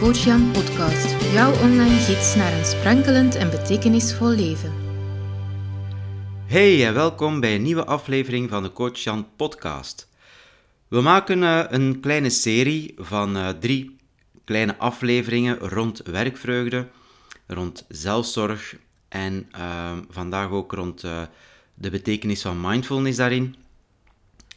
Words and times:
Coach 0.00 0.24
Jan 0.24 0.50
podcast, 0.50 1.32
jouw 1.32 1.52
online 1.52 1.98
gids 1.98 2.34
naar 2.34 2.52
een 2.52 2.64
sprankelend 2.64 3.34
en 3.34 3.50
betekenisvol 3.50 4.28
leven. 4.28 4.72
Hey 6.46 6.86
en 6.86 6.94
welkom 6.94 7.40
bij 7.40 7.54
een 7.54 7.62
nieuwe 7.62 7.84
aflevering 7.84 8.50
van 8.50 8.62
de 8.62 8.72
Coach 8.72 8.98
Jan 8.98 9.26
podcast. 9.36 10.08
We 10.88 11.00
maken 11.00 11.38
uh, 11.38 11.64
een 11.68 12.00
kleine 12.00 12.30
serie 12.30 12.94
van 12.96 13.36
uh, 13.36 13.48
drie 13.48 13.96
kleine 14.44 14.78
afleveringen 14.78 15.58
rond 15.58 16.02
werkvreugde, 16.04 16.88
rond 17.46 17.84
zelfzorg 17.88 18.76
en 19.08 19.48
uh, 19.56 19.92
vandaag 20.10 20.50
ook 20.50 20.72
rond 20.72 21.00
de 21.74 21.90
betekenis 21.90 22.42
van 22.42 22.60
mindfulness 22.60 23.16
daarin. 23.16 23.56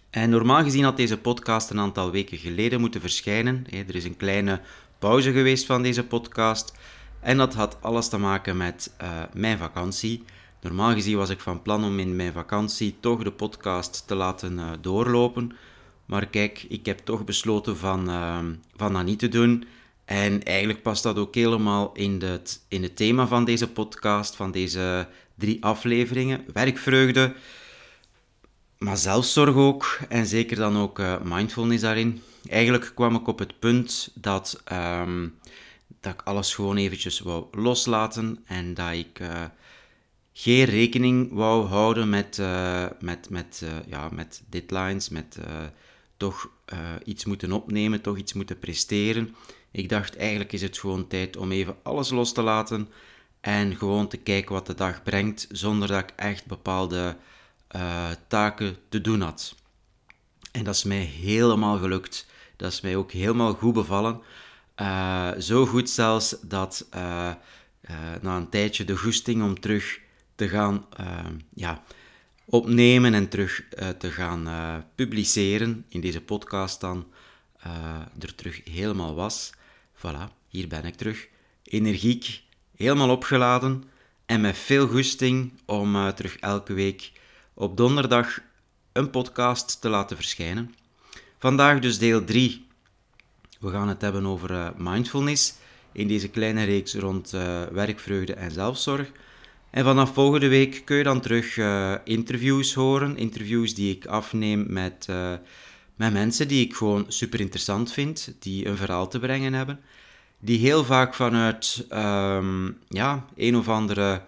En 0.10 0.30
normaal 0.30 0.64
gezien 0.64 0.84
had 0.84 0.98
deze 0.98 1.18
podcast 1.18 1.70
een 1.70 1.80
aantal 1.80 2.12
weken 2.12 2.38
geleden 2.38 2.80
moeten 2.80 3.02
verschijnen. 3.02 3.66
Er 3.88 3.96
is 3.96 4.04
een 4.04 4.18
kleine 4.18 4.62
pauze 5.04 5.32
geweest 5.32 5.66
van 5.66 5.82
deze 5.82 6.04
podcast. 6.04 6.74
En 7.20 7.38
dat 7.38 7.54
had 7.54 7.78
alles 7.82 8.10
te 8.10 8.18
maken 8.18 8.58
met 8.58 8.92
uh, 9.02 9.08
mijn 9.34 9.58
vakantie. 9.58 10.24
Normaal 10.62 10.94
gezien 10.94 11.18
was 11.18 11.30
ik 11.30 11.40
van 11.40 11.62
plan 11.62 11.84
om 11.84 12.00
in 12.00 12.16
mijn 12.16 12.34
vakantie 12.34 12.96
toch 13.00 13.24
de 13.24 13.32
podcast 13.32 14.08
te 14.08 14.16
laten 14.16 14.54
uh, 14.54 14.72
doorlopen. 14.82 15.52
Maar 16.06 16.28
kijk, 16.28 16.66
ik 16.70 16.86
heb 16.86 17.00
toch 17.00 17.24
besloten 17.24 17.78
van, 17.78 18.10
uh, 18.10 18.40
van 18.76 18.94
dat 18.94 19.06
niet 19.06 19.20
te 19.20 19.28
doen. 19.28 19.66
En 20.06 20.44
eigenlijk 20.44 20.82
past 20.82 21.04
dat 21.04 21.18
ook 21.18 21.36
helemaal 21.36 21.92
in 21.94 22.22
het, 22.22 22.66
in 22.68 22.84
het 22.84 22.96
thema 22.96 23.28
van 23.28 23.46
deze 23.46 23.70
podcast, 23.70 24.36
van 24.36 24.52
deze 24.52 25.08
drie 25.36 25.64
afleveringen. 25.64 26.46
Werkvreugde, 26.54 27.34
maar 28.84 28.98
zelfzorg 28.98 29.56
ook. 29.56 30.00
En 30.10 30.26
zeker 30.26 30.58
dan 30.58 30.78
ook 30.78 31.00
uh, 31.00 31.16
mindfulness 31.24 31.82
daarin. 31.82 32.22
Eigenlijk 32.50 32.92
kwam 32.96 33.16
ik 33.16 33.28
op 33.28 33.40
het 33.40 33.60
punt 33.60 34.12
dat, 34.14 34.62
ehm, 34.66 35.28
dat 36.02 36.14
ik 36.14 36.22
alles 36.22 36.56
gewoon 36.56 36.78
eventjes 36.78 37.20
wou 37.20 37.46
loslaten. 37.52 38.40
En 38.46 38.74
dat 38.74 38.92
ik 38.92 39.20
uh, 39.20 39.44
geen 40.34 40.66
rekening 40.66 41.34
wou 41.34 41.68
houden 41.68 42.10
met, 42.10 42.38
uh, 42.38 42.86
met, 43.00 43.30
met, 43.30 43.64
ja, 43.86 44.10
met 44.12 44.44
deadlines, 44.50 45.10
met 45.10 45.38
toch 46.18 46.50
iets 47.04 47.26
moeten 47.26 47.52
opnemen, 47.52 48.02
toch 48.02 48.18
iets 48.18 48.34
moeten 48.34 48.60
presteren. 48.60 49.36
Ik 49.72 49.90
dacht 49.90 50.16
eigenlijk 50.16 50.54
is 50.54 50.62
het 50.62 50.78
gewoon 50.78 51.08
tijd 51.08 51.38
om 51.38 51.52
even 51.52 51.76
alles 51.84 52.10
los 52.10 52.34
te 52.34 52.42
laten 52.42 52.90
en 53.42 53.76
gewoon 53.76 54.08
te 54.08 54.18
kijken 54.18 54.54
wat 54.54 54.68
de 54.68 54.76
dag 54.76 55.04
brengt, 55.04 55.48
zonder 55.52 55.88
dat 55.88 56.00
ik 56.00 56.14
echt 56.16 56.46
bepaalde 56.46 57.16
uh, 57.76 58.10
taken 58.28 58.78
te 58.90 59.02
doen 59.02 59.22
had. 59.22 59.56
En 60.52 60.64
dat 60.64 60.76
is 60.76 60.84
mij 60.84 60.98
helemaal 60.98 61.78
gelukt. 61.78 62.26
Dat 62.56 62.72
is 62.72 62.82
mij 62.82 62.96
ook 62.96 63.12
helemaal 63.12 63.54
goed 63.54 63.74
bevallen. 63.74 64.22
Uh, 64.82 65.32
zo 65.40 65.66
goed 65.66 65.90
zelfs 65.90 66.36
dat 66.42 66.88
uh, 66.96 67.32
na 68.22 68.38
een 68.38 68.50
tijdje 68.50 68.86
de 68.86 68.98
goesting 68.98 69.44
om 69.44 69.60
terug 69.60 70.00
te 70.36 70.50
gaan 70.50 70.86
ja, 71.54 71.84
opnemen 72.46 73.14
en 73.14 73.30
terug 73.30 73.64
te 73.98 74.12
gaan 74.12 74.48
publiceren, 74.96 75.86
in 75.90 76.02
deze 76.02 76.22
podcast 76.22 76.82
dan, 76.82 77.08
er 78.20 78.36
terug 78.36 78.62
helemaal 78.64 79.16
was. 79.16 79.52
Voilà, 79.96 80.48
hier 80.48 80.68
ben 80.68 80.86
ik 80.86 80.96
terug. 80.96 81.28
Energiek, 81.64 82.44
helemaal 82.76 83.10
opgeladen 83.10 83.84
en 84.26 84.42
met 84.42 84.58
veel 84.58 84.88
goesting 84.88 85.54
om 85.66 86.14
terug 86.16 86.38
elke 86.38 86.74
week 86.74 87.12
op 87.54 87.78
donderdag 87.78 88.40
een 88.92 89.10
podcast 89.10 89.82
te 89.82 89.90
laten 89.90 90.16
verschijnen. 90.16 90.76
Vandaag 91.40 91.80
dus 91.80 91.98
deel 91.98 92.24
3. 92.24 92.66
We 93.60 93.70
gaan 93.70 93.88
het 93.88 94.02
hebben 94.02 94.26
over 94.26 94.52
uh, 94.52 94.68
mindfulness 94.78 95.54
in 95.92 96.08
deze 96.08 96.30
kleine 96.30 96.64
reeks 96.64 96.96
rond 96.96 97.34
uh, 97.34 97.62
werkvreugde 97.64 98.34
en 98.34 98.52
zelfzorg. 98.52 99.12
En 99.70 99.84
vanaf 99.84 100.14
volgende 100.14 100.48
week 100.48 100.82
kun 100.86 100.98
je 100.98 101.04
dan 101.04 101.22
terug 101.22 101.58
uh, 101.58 101.96
interviews 102.04 102.74
horen. 102.74 103.18
Interviews 103.18 103.76
die 103.76 103.96
ik 103.96 104.06
afneem 104.06 104.66
met, 104.70 105.08
met 105.96 106.14
mensen 106.14 106.48
die 106.48 106.66
ik 106.66 106.76
gewoon 106.76 107.06
super 107.08 107.40
interessant 107.40 107.92
vind, 107.92 108.34
die 108.40 108.68
een 108.68 108.78
verhaal 108.78 109.08
te 109.08 109.20
brengen 109.20 109.54
hebben. 109.54 109.80
Die 110.40 110.60
heel 110.60 110.84
vaak 110.84 111.14
vanuit 111.14 111.86
um, 111.92 112.78
ja, 112.88 113.26
een 113.36 113.56
of 113.56 113.70
andere 113.70 114.22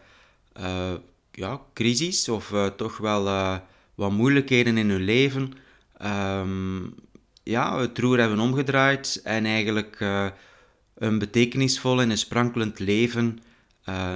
ja, 1.35 1.61
crisis 1.73 2.29
of 2.29 2.51
uh, 2.51 2.67
toch 2.67 2.97
wel 2.97 3.27
uh, 3.27 3.57
wat 3.95 4.11
moeilijkheden 4.11 4.77
in 4.77 4.89
hun 4.89 5.03
leven 5.03 5.53
um, 6.01 6.95
ja, 7.43 7.79
het 7.79 7.97
roer 7.97 8.19
hebben 8.19 8.39
omgedraaid 8.39 9.21
en 9.23 9.45
eigenlijk 9.45 9.99
uh, 9.99 10.27
een 10.95 11.19
betekenisvol 11.19 12.01
en 12.01 12.09
een 12.09 12.17
sprankelend 12.17 12.79
leven 12.79 13.39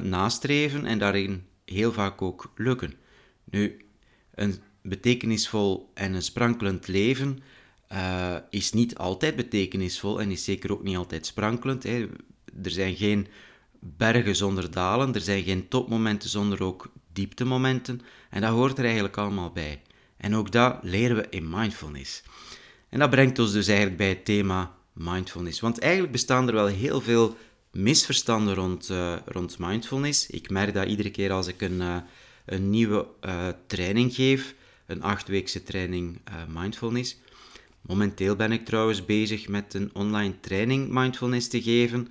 nastreven 0.01 0.85
en 0.85 0.99
daarin 0.99 1.45
heel 1.65 1.93
vaak 1.93 2.21
ook 2.21 2.51
lukken. 2.55 2.93
Nu, 3.43 3.77
een 4.35 4.55
betekenisvol 4.81 5.91
en 5.93 6.13
een 6.13 6.21
sprankelend 6.21 6.87
leven 6.87 7.39
is 8.49 8.71
niet 8.71 8.97
altijd 8.97 9.35
betekenisvol 9.35 10.21
en 10.21 10.31
is 10.31 10.43
zeker 10.43 10.71
ook 10.71 10.83
niet 10.83 10.97
altijd 10.97 11.25
sprankelend. 11.25 11.83
Hè. 11.83 12.07
Er 12.63 12.71
zijn 12.71 12.95
geen 12.95 13.27
bergen 13.79 14.35
zonder 14.35 14.71
dalen, 14.71 15.13
er 15.13 15.21
zijn 15.21 15.43
geen 15.43 15.67
topmomenten 15.67 16.29
zonder 16.29 16.63
ook 16.63 16.91
dieptemomenten 17.13 18.01
en 18.29 18.41
dat 18.41 18.51
hoort 18.51 18.77
er 18.77 18.83
eigenlijk 18.83 19.17
allemaal 19.17 19.51
bij. 19.51 19.81
En 20.17 20.35
ook 20.35 20.51
dat 20.51 20.77
leren 20.81 21.15
we 21.15 21.27
in 21.29 21.49
mindfulness. 21.49 22.23
En 22.89 22.99
dat 22.99 23.09
brengt 23.09 23.39
ons 23.39 23.51
dus 23.51 23.67
eigenlijk 23.67 23.97
bij 23.97 24.09
het 24.09 24.25
thema 24.25 24.75
mindfulness. 24.93 25.59
Want 25.59 25.79
eigenlijk 25.79 26.11
bestaan 26.11 26.47
er 26.47 26.53
wel 26.53 26.65
heel 26.65 27.01
veel 27.01 27.37
misverstanden 27.71 28.53
rond, 28.53 28.89
uh, 28.89 29.15
rond 29.25 29.59
mindfulness. 29.59 30.29
Ik 30.29 30.49
merk 30.49 30.73
dat 30.73 30.87
iedere 30.87 31.11
keer 31.11 31.31
als 31.31 31.47
ik 31.47 31.61
een, 31.61 31.81
uh, 31.81 31.95
een 32.45 32.69
nieuwe 32.69 33.07
uh, 33.25 33.47
training 33.67 34.15
geef, 34.15 34.55
een 34.85 35.01
achtweekse 35.01 35.63
training 35.63 36.21
mindfulness. 36.47 37.17
Momenteel 37.81 38.35
ben 38.35 38.51
ik 38.51 38.65
trouwens 38.65 39.05
bezig 39.05 39.47
met 39.47 39.73
een 39.73 39.89
online 39.93 40.39
training 40.39 40.89
mindfulness 40.89 41.47
te 41.47 41.61
geven. 41.61 42.07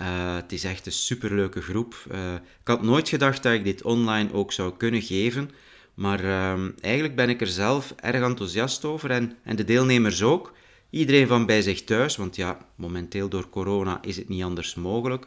Uh, 0.00 0.36
het 0.36 0.52
is 0.52 0.64
echt 0.64 0.86
een 0.86 0.92
superleuke 0.92 1.62
groep. 1.62 2.04
Uh, 2.12 2.34
ik 2.34 2.66
had 2.68 2.82
nooit 2.82 3.08
gedacht 3.08 3.42
dat 3.42 3.52
ik 3.52 3.64
dit 3.64 3.82
online 3.82 4.32
ook 4.32 4.52
zou 4.52 4.76
kunnen 4.76 5.02
geven. 5.02 5.50
Maar 5.94 6.24
uh, 6.24 6.64
eigenlijk 6.80 7.16
ben 7.16 7.28
ik 7.28 7.40
er 7.40 7.46
zelf 7.46 7.94
erg 7.96 8.22
enthousiast 8.22 8.84
over 8.84 9.10
en, 9.10 9.36
en 9.42 9.56
de 9.56 9.64
deelnemers 9.64 10.22
ook. 10.22 10.52
Iedereen 10.90 11.26
van 11.26 11.46
bij 11.46 11.62
zich 11.62 11.84
thuis, 11.84 12.16
want 12.16 12.36
ja, 12.36 12.58
momenteel 12.74 13.28
door 13.28 13.48
corona 13.48 14.02
is 14.02 14.16
het 14.16 14.28
niet 14.28 14.42
anders 14.42 14.74
mogelijk. 14.74 15.26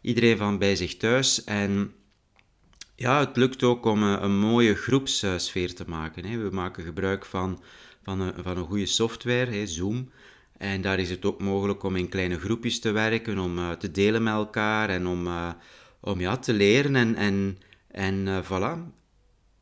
Iedereen 0.00 0.36
van 0.36 0.58
bij 0.58 0.76
zich 0.76 0.96
thuis. 0.96 1.44
En 1.44 1.92
ja, 2.96 3.20
het 3.20 3.36
lukt 3.36 3.62
ook 3.62 3.84
om 3.84 4.02
een, 4.02 4.24
een 4.24 4.38
mooie 4.38 4.74
groepssfeer 4.74 5.74
te 5.74 5.84
maken. 5.86 6.24
Hè. 6.24 6.36
We 6.38 6.54
maken 6.54 6.84
gebruik 6.84 7.26
van, 7.26 7.62
van, 8.02 8.20
een, 8.20 8.34
van 8.42 8.56
een 8.56 8.66
goede 8.66 8.86
software, 8.86 9.50
hè, 9.50 9.66
Zoom. 9.66 10.10
En 10.60 10.80
daar 10.80 10.98
is 10.98 11.10
het 11.10 11.24
ook 11.24 11.40
mogelijk 11.40 11.82
om 11.82 11.96
in 11.96 12.08
kleine 12.08 12.38
groepjes 12.38 12.80
te 12.80 12.90
werken, 12.90 13.38
om 13.38 13.58
uh, 13.58 13.70
te 13.70 13.90
delen 13.90 14.22
met 14.22 14.32
elkaar 14.32 14.88
en 14.88 15.06
om, 15.06 15.26
uh, 15.26 15.50
om 16.00 16.20
ja, 16.20 16.36
te 16.36 16.52
leren 16.52 16.96
en, 16.96 17.14
en, 17.14 17.58
en 17.90 18.26
uh, 18.26 18.38
voilà, 18.44 18.92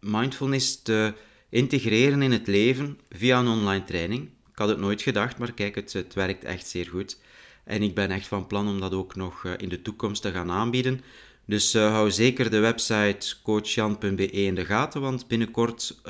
mindfulness 0.01 0.83
te 0.83 1.15
integreren 1.49 2.23
in 2.23 2.33
het 2.33 2.47
leven 2.47 2.99
via 3.11 3.39
een 3.39 3.49
online 3.49 3.85
training. 3.85 4.23
Ik 4.23 4.59
had 4.59 4.69
het 4.69 4.79
nooit 4.79 5.03
gedacht, 5.03 5.39
maar 5.39 5.53
kijk, 5.53 5.75
het, 5.75 5.93
het 5.93 6.15
werkt 6.15 6.45
echt 6.45 6.67
zeer 6.67 6.87
goed. 6.87 7.21
En 7.65 7.83
ik 7.83 7.95
ben 7.95 8.11
echt 8.11 8.27
van 8.27 8.47
plan 8.47 8.69
om 8.69 8.81
dat 8.81 8.95
ook 8.95 9.17
nog 9.17 9.45
in 9.45 9.69
de 9.69 9.83
toekomst 9.83 10.23
te 10.23 10.31
gaan 10.31 10.51
aanbieden. 10.51 11.01
Dus 11.45 11.73
hou 11.73 12.11
zeker 12.11 12.51
de 12.51 12.59
website 12.59 13.43
coachjan.be 13.43 14.31
in 14.31 14.55
de 14.55 14.65
gaten, 14.65 15.01
want 15.01 15.29
binnenkort 15.29 16.01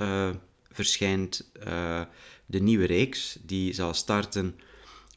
verschijnt 0.70 1.50
de 2.46 2.60
nieuwe 2.60 2.86
reeks. 2.86 3.38
Die 3.42 3.72
zal 3.72 3.94
starten 3.94 4.54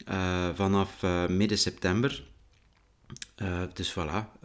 uh, 0.09 0.49
vanaf 0.53 1.03
uh, 1.03 1.27
midden 1.27 1.57
september. 1.57 2.23
Uh, 3.41 3.61
dus 3.73 3.91
voilà. 3.91 4.39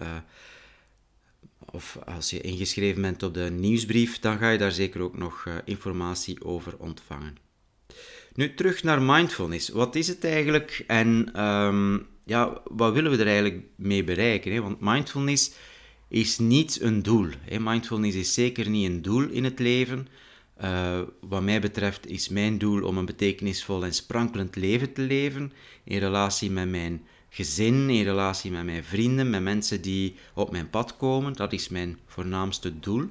of 1.73 1.99
als 2.05 2.31
je 2.31 2.41
ingeschreven 2.41 3.03
bent 3.03 3.23
op 3.23 3.35
de 3.35 3.51
nieuwsbrief, 3.51 4.19
dan 4.19 4.39
ga 4.39 4.51
je 4.51 4.59
daar 4.59 4.73
zeker 4.73 5.01
ook 5.01 5.19
nog 5.19 5.47
informatie 5.65 6.45
over 6.45 6.79
ontvangen. 6.79 7.37
Nu 8.35 8.55
terug 8.55 8.83
naar 8.83 9.03
mindfulness. 9.03 9.69
Wat 9.69 9.95
is 9.95 10.09
het 10.09 10.25
eigenlijk 10.25 10.85
en 10.87 11.43
um, 11.45 12.07
ja, 12.25 12.61
wat 12.65 12.93
willen 12.93 13.11
we 13.11 13.17
er 13.17 13.27
eigenlijk 13.27 13.65
mee 13.77 14.05
bereiken? 14.05 14.53
Hè? 14.53 14.61
Want 14.63 14.81
mindfulness 14.81 15.53
is 16.09 16.39
niet 16.39 16.81
een 16.81 17.03
doel. 17.03 17.29
Hè? 17.41 17.61
Mindfulness 17.61 18.17
is 18.17 18.35
zeker 18.35 18.69
niet 18.69 18.91
een 18.91 19.03
doel 19.03 19.29
in 19.29 19.45
het 19.45 19.59
leven. 19.59 20.09
Uh, 20.63 21.01
wat 21.21 21.43
mij 21.43 21.61
betreft 21.61 22.07
is 22.07 22.29
mijn 22.29 22.59
doel 22.59 22.83
om 22.83 22.99
een 22.99 23.05
betekenisvol 23.05 23.85
en 23.85 23.95
sprankelend 23.95 24.57
leven 24.57 24.93
te 24.93 25.03
leven 25.03 25.53
in 25.85 25.99
relatie 25.99 26.51
met 26.51 26.69
mijn 26.69 27.07
gezin, 27.29 27.91
in 27.91 28.05
relatie 28.05 28.51
met 28.51 28.65
mijn 28.65 28.85
vrienden, 28.85 29.31
met 29.31 29.43
mensen 29.43 29.83
die 29.83 30.15
op 30.35 30.51
mijn 30.51 30.71
pad 30.71 30.97
komen. 30.97 31.33
Dat 31.33 31.53
is 31.53 31.69
mijn 31.69 31.99
voornaamste 32.07 32.79
doel. 32.79 33.05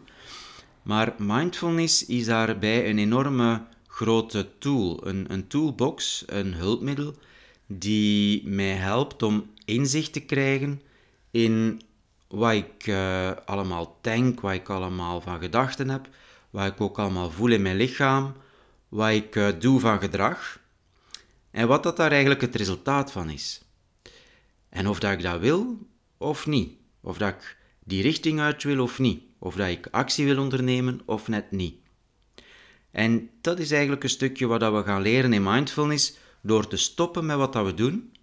Maar 0.81 1.15
mindfulness 1.17 2.05
is 2.05 2.25
daarbij 2.25 2.89
een 2.89 2.97
enorme 2.97 3.63
grote 3.87 4.47
tool, 4.57 5.07
een, 5.07 5.25
een 5.27 5.47
toolbox, 5.47 6.23
een 6.25 6.53
hulpmiddel, 6.53 7.15
die 7.67 8.47
mij 8.47 8.73
helpt 8.73 9.23
om 9.23 9.49
inzicht 9.65 10.13
te 10.13 10.19
krijgen 10.19 10.81
in 11.31 11.81
wat 12.27 12.53
ik 12.53 12.87
uh, 12.87 13.31
allemaal 13.45 13.97
denk, 14.01 14.39
wat 14.39 14.53
ik 14.53 14.69
allemaal 14.69 15.21
van 15.21 15.39
gedachten 15.39 15.89
heb, 15.89 16.09
wat 16.55 16.65
ik 16.65 16.81
ook 16.81 16.99
allemaal 16.99 17.31
voel 17.31 17.51
in 17.51 17.61
mijn 17.61 17.75
lichaam, 17.75 18.33
wat 18.89 19.09
ik 19.09 19.35
uh, 19.35 19.47
doe 19.59 19.79
van 19.79 19.99
gedrag 19.99 20.59
en 21.51 21.67
wat 21.67 21.83
dat 21.83 21.97
daar 21.97 22.11
eigenlijk 22.11 22.41
het 22.41 22.55
resultaat 22.55 23.11
van 23.11 23.29
is. 23.29 23.61
En 24.69 24.87
of 24.87 24.99
dat 24.99 25.11
ik 25.11 25.21
dat 25.21 25.39
wil 25.39 25.87
of 26.17 26.45
niet, 26.47 26.71
of 27.01 27.17
dat 27.17 27.29
ik 27.29 27.57
die 27.83 28.01
richting 28.01 28.39
uit 28.39 28.63
wil 28.63 28.83
of 28.83 28.99
niet, 28.99 29.23
of 29.39 29.55
dat 29.55 29.67
ik 29.67 29.87
actie 29.91 30.25
wil 30.25 30.39
ondernemen 30.39 31.01
of 31.05 31.27
net 31.27 31.51
niet. 31.51 31.75
En 32.91 33.29
dat 33.41 33.59
is 33.59 33.71
eigenlijk 33.71 34.03
een 34.03 34.09
stukje 34.09 34.47
wat 34.47 34.61
we 34.61 34.83
gaan 34.83 35.01
leren 35.01 35.33
in 35.33 35.43
mindfulness 35.43 36.17
door 36.41 36.67
te 36.67 36.77
stoppen 36.77 37.25
met 37.25 37.37
wat 37.37 37.53
dat 37.53 37.65
we 37.65 37.73
doen, 37.73 38.13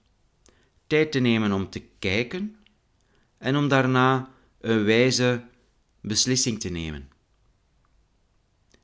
tijd 0.86 1.12
te 1.12 1.18
nemen 1.18 1.52
om 1.52 1.70
te 1.70 1.82
kijken 1.98 2.56
en 3.38 3.56
om 3.56 3.68
daarna 3.68 4.30
een 4.60 4.84
wijze 4.84 5.44
beslissing 6.00 6.60
te 6.60 6.68
nemen. 6.68 7.11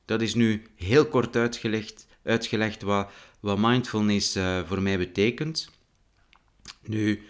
Dat 0.09 0.21
is 0.21 0.33
nu 0.33 0.61
heel 0.75 1.05
kort 1.05 1.35
uitgelegd, 1.35 2.07
uitgelegd 2.23 2.81
wat, 2.81 3.09
wat 3.39 3.57
mindfulness 3.57 4.35
uh, 4.35 4.59
voor 4.65 4.81
mij 4.81 4.97
betekent. 4.97 5.69
Nu, 6.85 7.23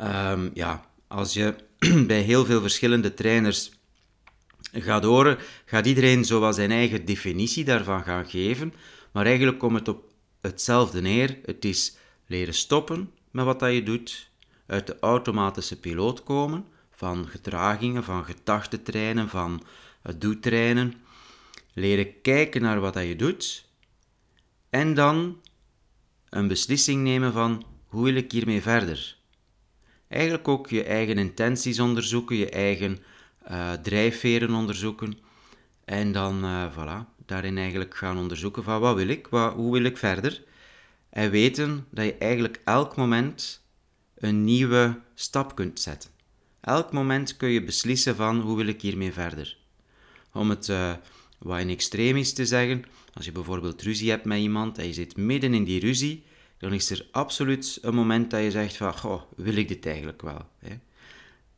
um, 0.00 0.50
ja, 0.54 0.84
als 1.06 1.32
je 1.32 1.54
bij 2.06 2.20
heel 2.20 2.44
veel 2.44 2.60
verschillende 2.60 3.14
trainers 3.14 3.70
gaat 4.72 5.04
horen, 5.04 5.38
gaat 5.64 5.86
iedereen 5.86 6.24
zo 6.24 6.40
wat 6.40 6.54
zijn 6.54 6.70
eigen 6.70 7.04
definitie 7.04 7.64
daarvan 7.64 8.02
gaan 8.02 8.26
geven, 8.26 8.74
maar 9.12 9.26
eigenlijk 9.26 9.58
komt 9.58 9.78
het 9.78 9.88
op 9.88 10.04
hetzelfde 10.40 11.00
neer. 11.00 11.38
Het 11.44 11.64
is 11.64 11.96
leren 12.26 12.54
stoppen 12.54 13.10
met 13.30 13.44
wat 13.44 13.60
dat 13.60 13.72
je 13.72 13.82
doet, 13.82 14.30
uit 14.66 14.86
de 14.86 14.96
automatische 15.00 15.80
piloot 15.80 16.22
komen, 16.22 16.64
van 16.90 17.28
gedragingen, 17.28 18.04
van 18.04 18.24
gedachtentreinen, 18.24 19.28
van 19.28 19.62
het 20.02 20.20
doetreinen, 20.20 20.94
leren 21.76 22.20
kijken 22.20 22.62
naar 22.62 22.80
wat 22.80 22.94
je 22.94 23.16
doet 23.16 23.68
en 24.70 24.94
dan 24.94 25.40
een 26.28 26.48
beslissing 26.48 27.02
nemen 27.02 27.32
van 27.32 27.64
hoe 27.86 28.04
wil 28.04 28.14
ik 28.14 28.32
hiermee 28.32 28.62
verder. 28.62 29.16
Eigenlijk 30.08 30.48
ook 30.48 30.68
je 30.68 30.84
eigen 30.84 31.18
intenties 31.18 31.80
onderzoeken, 31.80 32.36
je 32.36 32.50
eigen 32.50 32.98
uh, 33.50 33.72
drijfveren 33.72 34.54
onderzoeken 34.54 35.18
en 35.84 36.12
dan 36.12 36.44
uh, 36.44 36.72
voilà, 36.72 37.24
daarin 37.26 37.58
eigenlijk 37.58 37.96
gaan 37.96 38.18
onderzoeken 38.18 38.62
van 38.62 38.80
wat 38.80 38.94
wil 38.94 39.08
ik, 39.08 39.26
wat, 39.26 39.54
hoe 39.54 39.72
wil 39.72 39.84
ik 39.84 39.96
verder 39.96 40.42
en 41.10 41.30
weten 41.30 41.86
dat 41.90 42.04
je 42.04 42.14
eigenlijk 42.18 42.60
elk 42.64 42.96
moment 42.96 43.64
een 44.14 44.44
nieuwe 44.44 45.00
stap 45.14 45.56
kunt 45.56 45.80
zetten. 45.80 46.10
Elk 46.60 46.92
moment 46.92 47.36
kun 47.36 47.48
je 47.48 47.64
beslissen 47.64 48.16
van 48.16 48.40
hoe 48.40 48.56
wil 48.56 48.66
ik 48.66 48.82
hiermee 48.82 49.12
verder. 49.12 49.56
Om 50.32 50.50
het 50.50 50.68
uh, 50.68 50.92
wat 51.38 51.58
in 51.60 51.68
extreem 51.68 52.16
is 52.16 52.32
te 52.32 52.46
zeggen, 52.46 52.84
als 53.14 53.24
je 53.24 53.32
bijvoorbeeld 53.32 53.82
ruzie 53.82 54.10
hebt 54.10 54.24
met 54.24 54.38
iemand 54.38 54.78
en 54.78 54.86
je 54.86 54.92
zit 54.92 55.16
midden 55.16 55.54
in 55.54 55.64
die 55.64 55.80
ruzie, 55.80 56.24
dan 56.58 56.72
is 56.72 56.90
er 56.90 57.06
absoluut 57.10 57.78
een 57.82 57.94
moment 57.94 58.30
dat 58.30 58.42
je 58.42 58.50
zegt 58.50 58.76
van, 58.76 58.98
goh, 58.98 59.22
wil 59.36 59.56
ik 59.56 59.68
dit 59.68 59.86
eigenlijk 59.86 60.22
wel? 60.22 60.48
Hè? 60.58 60.74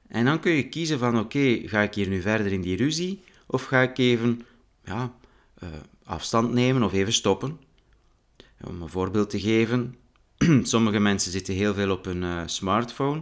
En 0.09 0.25
dan 0.25 0.41
kun 0.41 0.53
je 0.53 0.69
kiezen 0.69 0.99
van, 0.99 1.19
oké, 1.19 1.61
ga 1.69 1.81
ik 1.81 1.95
hier 1.95 2.09
nu 2.09 2.21
verder 2.21 2.53
in 2.53 2.61
die 2.61 2.77
ruzie, 2.77 3.23
of 3.47 3.65
ga 3.65 3.83
ik 3.83 3.99
even 3.99 4.43
ja, 4.85 5.15
uh, 5.63 5.69
afstand 6.05 6.53
nemen 6.53 6.83
of 6.83 6.93
even 6.93 7.13
stoppen? 7.13 7.59
Om 8.65 8.83
een 8.83 8.89
voorbeeld 8.89 9.31
te 9.31 9.41
geven, 9.41 9.97
sommige 10.63 10.99
mensen 10.99 11.33
zitten 11.33 11.55
heel 11.55 11.75
veel 11.75 11.91
op 11.91 12.05
hun 12.05 12.23
uh, 12.23 12.43
smartphone, 12.47 13.21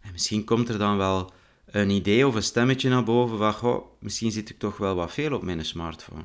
en 0.00 0.12
misschien 0.12 0.44
komt 0.44 0.68
er 0.68 0.78
dan 0.78 0.96
wel 0.96 1.32
een 1.80 1.90
idee 1.90 2.26
of 2.26 2.34
een 2.34 2.42
stemmetje 2.42 2.88
naar 2.88 3.04
boven 3.04 3.52
van, 3.52 3.82
misschien 3.98 4.30
zit 4.30 4.50
ik 4.50 4.58
toch 4.58 4.76
wel 4.76 4.94
wat 4.94 5.12
veel 5.12 5.32
op 5.32 5.42
mijn 5.42 5.64
smartphone. 5.64 6.24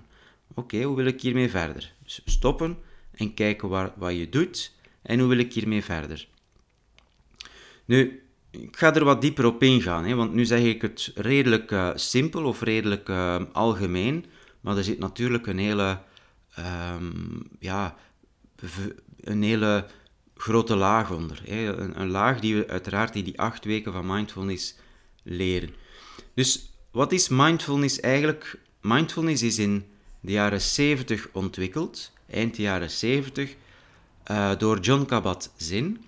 Oké, 0.54 0.82
hoe 0.82 0.96
wil 0.96 1.06
ik 1.06 1.22
hiermee 1.22 1.50
verder? 1.50 1.94
Dus 2.04 2.22
stoppen 2.26 2.78
en 3.12 3.34
kijken 3.34 3.70
waar, 3.70 3.94
wat 3.96 4.16
je 4.16 4.30
doet 4.30 4.76
en 5.02 5.20
hoe 5.20 5.30
wil 5.30 5.38
ik 5.38 5.54
hiermee 5.54 5.84
verder. 5.84 6.28
Nu, 7.86 8.24
ik 8.52 8.78
ga 8.78 8.96
er 8.96 9.04
wat 9.04 9.22
dieper 9.22 9.46
op 9.46 9.64
ingaan, 9.64 10.06
hè, 10.06 10.16
want 10.16 10.34
nu 10.34 10.46
zeg 10.46 10.62
ik 10.62 10.82
het 10.82 11.12
redelijk 11.16 11.72
uh, 11.72 11.90
simpel 11.96 12.44
of 12.46 12.62
redelijk 12.62 13.10
uh, 13.10 13.42
algemeen, 13.52 14.26
maar 14.62 14.78
er 14.78 14.84
zit 14.84 15.00
natuurlijk 15.00 15.48
een 15.48 15.58
hele, 15.58 16.00
um, 16.60 17.48
ja, 17.60 17.96
een 19.22 19.44
hele 19.44 19.86
grote 20.36 20.76
laag 20.76 21.12
onder. 21.12 21.42
Hè. 21.46 21.78
Een, 21.78 22.02
een, 22.02 22.10
laag 22.10 22.40
die 22.40 22.56
we 22.56 22.68
uiteraard 22.68 23.16
in 23.16 23.24
die 23.24 23.40
acht 23.40 23.66
weken 23.66 23.94
van 23.94 24.06
mindfulness 24.06 24.76
leren. 25.24 25.74
Dus 26.34 26.74
wat 26.92 27.12
is 27.12 27.30
mindfulness 27.30 28.00
eigenlijk? 28.00 28.60
Mindfulness 28.82 29.42
is 29.42 29.58
in 29.58 29.86
de 30.20 30.32
jaren 30.32 30.62
70 30.62 31.30
ontwikkeld, 31.32 32.12
eind 32.30 32.58
jaren 32.58 32.90
70, 32.90 33.56
uh, 34.32 34.52
door 34.58 34.80
John 34.80 35.06
Kabat-Zinn. 35.06 36.06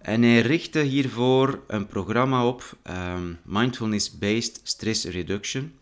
En 0.00 0.22
hij 0.22 0.40
richtte 0.40 0.78
hiervoor 0.78 1.62
een 1.66 1.86
programma 1.86 2.46
op, 2.46 2.76
um, 2.90 3.38
Mindfulness-Based 3.44 4.60
Stress 4.62 5.04
Reduction. 5.04 5.74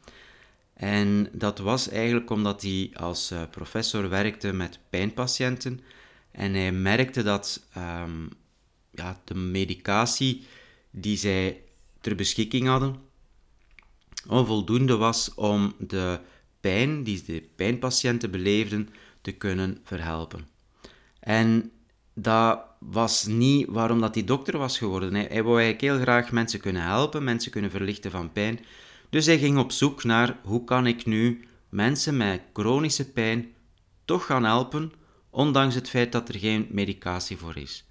En 0.75 1.29
dat 1.33 1.59
was 1.59 1.89
eigenlijk 1.89 2.31
omdat 2.31 2.63
hij 2.63 2.91
als 2.95 3.33
uh, 3.33 3.43
professor 3.51 4.09
werkte 4.09 4.53
met 4.53 4.79
pijnpatiënten. 4.91 5.81
En 6.31 6.55
hij 6.55 6.73
merkte 6.73 7.23
dat 7.23 7.67
um, 7.77 8.29
ja, 8.91 9.21
de 9.25 9.35
medicatie 9.35 10.47
die 10.91 11.17
zij 11.17 11.61
ter 12.09 12.17
beschikking 12.17 12.67
hadden, 12.67 12.97
onvoldoende 14.29 14.97
was 14.97 15.35
om 15.35 15.75
de 15.79 16.21
pijn 16.61 17.03
die 17.03 17.23
de 17.27 17.49
pijnpatiënten 17.57 18.31
beleefden 18.31 18.89
te 19.21 19.33
kunnen 19.33 19.79
verhelpen. 19.85 20.47
En 21.21 21.71
dat 22.15 22.61
was 22.79 23.27
niet 23.27 23.67
waarom 23.69 24.01
dat 24.01 24.15
hij 24.15 24.25
dokter 24.25 24.59
was 24.59 24.79
geworden. 24.79 25.15
Hij, 25.15 25.27
hij 25.31 25.43
wou 25.43 25.61
eigenlijk 25.61 25.93
heel 25.93 26.03
graag 26.03 26.33
mensen 26.33 26.61
kunnen 26.61 26.83
helpen, 26.83 27.25
mensen 27.25 27.51
kunnen 27.51 27.71
verlichten 27.71 28.11
van 28.11 28.33
pijn. 28.33 28.61
Dus 29.11 29.27
hij 29.27 29.39
ging 29.39 29.59
op 29.59 29.73
zoek 29.73 30.05
naar 30.05 30.39
hoe 30.45 30.65
kan 30.65 30.87
ik 30.87 31.07
nu 31.07 31.45
mensen 31.69 32.17
met 32.17 32.43
chronische 32.53 33.13
pijn 33.13 33.53
toch 34.05 34.27
gaan 34.27 34.45
helpen, 34.45 34.93
ondanks 35.31 35.75
het 35.75 35.89
feit 35.89 36.13
dat 36.13 36.29
er 36.29 36.39
geen 36.39 36.67
medicatie 36.71 37.37
voor 37.37 37.57
is. 37.57 37.88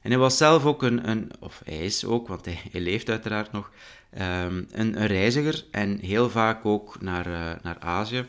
En 0.00 0.10
hij 0.10 0.18
was 0.18 0.36
zelf 0.36 0.64
ook 0.64 0.82
een, 0.82 1.08
een 1.08 1.30
of 1.40 1.60
hij 1.64 1.78
is 1.78 2.04
ook, 2.04 2.28
want 2.28 2.44
hij, 2.44 2.60
hij 2.70 2.80
leeft 2.80 3.08
uiteraard 3.08 3.52
nog, 3.52 3.70
um, 4.18 4.66
een, 4.70 5.06
reiziger 5.06 5.64
en 5.70 5.98
heel 5.98 6.30
vaak 6.30 6.66
ook 6.66 7.00
naar, 7.00 7.26
uh, 7.26 7.50
naar 7.62 7.78
Azië. 7.78 8.26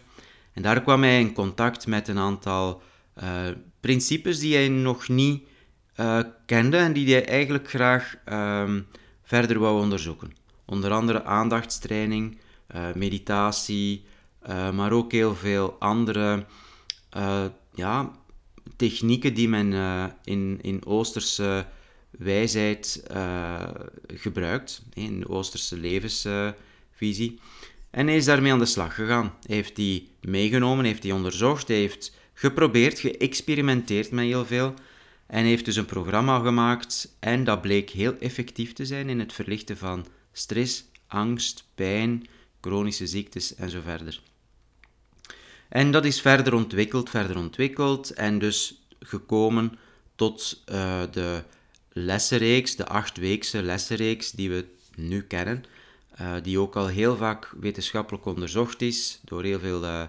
En 0.53 0.61
daar 0.61 0.81
kwam 0.81 1.01
hij 1.01 1.19
in 1.19 1.33
contact 1.33 1.87
met 1.87 2.07
een 2.07 2.17
aantal 2.17 2.81
uh, 3.23 3.25
principes 3.79 4.39
die 4.39 4.55
hij 4.55 4.69
nog 4.69 5.07
niet 5.07 5.43
uh, 5.99 6.19
kende 6.45 6.77
en 6.77 6.93
die 6.93 7.13
hij 7.13 7.25
eigenlijk 7.25 7.69
graag 7.69 8.15
um, 8.31 8.87
verder 9.23 9.59
wou 9.59 9.81
onderzoeken. 9.81 10.33
Onder 10.65 10.91
andere 10.91 11.23
aandachtstraining, 11.23 12.39
meditatie, 12.95 14.05
maar 14.73 14.91
ook 14.91 15.11
heel 15.11 15.35
veel 15.35 15.75
andere 15.79 16.45
ja, 17.73 18.11
technieken 18.81 19.33
die 19.33 19.49
men 19.49 19.71
uh, 19.71 20.05
in, 20.23 20.59
in 20.61 20.85
Oosterse 20.85 21.65
wijsheid 22.09 23.03
uh, 23.11 23.69
gebruikt, 24.07 24.81
in 24.93 25.19
de 25.19 25.29
Oosterse 25.29 25.77
levensvisie. 25.77 27.39
en 27.91 28.07
hij 28.07 28.15
is 28.15 28.25
daarmee 28.25 28.51
aan 28.51 28.59
de 28.59 28.65
slag 28.65 28.95
gegaan. 28.95 29.33
Hij 29.45 29.55
heeft 29.55 29.75
die 29.75 30.09
meegenomen, 30.21 30.85
heeft 30.85 31.01
die 31.01 31.13
onderzocht, 31.13 31.67
hij 31.67 31.77
heeft 31.77 32.15
geprobeerd, 32.33 32.99
geëxperimenteerd 32.99 34.11
met 34.11 34.25
heel 34.25 34.45
veel. 34.45 34.73
En 35.27 35.45
heeft 35.45 35.65
dus 35.65 35.75
een 35.75 35.85
programma 35.85 36.39
gemaakt 36.39 37.15
en 37.19 37.43
dat 37.43 37.61
bleek 37.61 37.89
heel 37.89 38.15
effectief 38.19 38.73
te 38.73 38.85
zijn 38.85 39.09
in 39.09 39.19
het 39.19 39.33
verlichten 39.33 39.77
van 39.77 40.05
stress, 40.31 40.85
angst, 41.07 41.63
pijn, 41.75 42.27
chronische 42.61 43.07
ziektes 43.07 43.55
en 43.55 43.69
zo 43.69 43.81
verder. 43.81 44.21
En 45.71 45.91
dat 45.91 46.05
is 46.05 46.21
verder 46.21 46.53
ontwikkeld, 46.53 47.09
verder 47.09 47.37
ontwikkeld 47.37 48.09
en 48.09 48.39
dus 48.39 48.81
gekomen 48.99 49.77
tot 50.15 50.63
uh, 50.71 51.01
de 51.11 51.43
lessenreeks, 51.89 52.75
de 52.75 52.85
achtweekse 52.85 53.63
lessenreeks 53.63 54.31
die 54.31 54.49
we 54.49 54.65
nu 54.95 55.21
kennen, 55.21 55.63
uh, 56.21 56.33
die 56.43 56.59
ook 56.59 56.75
al 56.75 56.87
heel 56.87 57.17
vaak 57.17 57.53
wetenschappelijk 57.59 58.25
onderzocht 58.25 58.81
is 58.81 59.19
door 59.23 59.43
heel 59.43 59.59
veel 59.59 59.83
uh, 59.83 60.03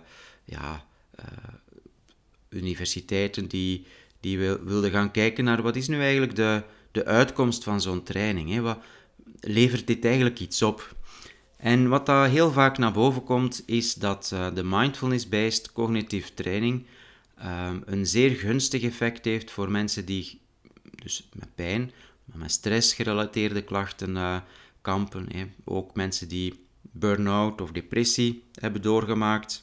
ja, 0.44 0.84
universiteiten 2.48 3.48
die, 3.48 3.86
die 4.20 4.38
wilden 4.38 4.90
gaan 4.90 5.10
kijken 5.10 5.44
naar 5.44 5.62
wat 5.62 5.76
is 5.76 5.88
nu 5.88 6.00
eigenlijk 6.00 6.34
de, 6.34 6.62
de 6.92 7.04
uitkomst 7.04 7.64
van 7.64 7.80
zo'n 7.80 8.02
training. 8.02 8.50
Hè? 8.50 8.60
Wat, 8.60 8.78
levert 9.40 9.86
dit 9.86 10.04
eigenlijk 10.04 10.40
iets 10.40 10.62
op? 10.62 10.94
En 11.62 11.88
wat 11.88 12.06
daar 12.06 12.28
heel 12.28 12.52
vaak 12.52 12.78
naar 12.78 12.92
boven 12.92 13.24
komt, 13.24 13.62
is 13.66 13.94
dat 13.94 14.30
uh, 14.34 14.54
de 14.54 14.64
mindfulness-based 14.64 15.72
cognitive 15.72 16.34
training 16.34 16.86
um, 17.44 17.82
een 17.86 18.06
zeer 18.06 18.30
gunstig 18.30 18.82
effect 18.82 19.24
heeft 19.24 19.50
voor 19.50 19.70
mensen 19.70 20.04
die 20.04 20.40
dus 21.02 21.28
met 21.32 21.54
pijn, 21.54 21.92
met 22.24 22.50
stressgerelateerde 22.50 23.62
klachten 23.62 24.16
uh, 24.16 24.36
kampen. 24.80 25.26
Hè. 25.32 25.44
Ook 25.64 25.94
mensen 25.94 26.28
die 26.28 26.66
burn-out 26.80 27.60
of 27.60 27.72
depressie 27.72 28.44
hebben 28.54 28.82
doorgemaakt. 28.82 29.62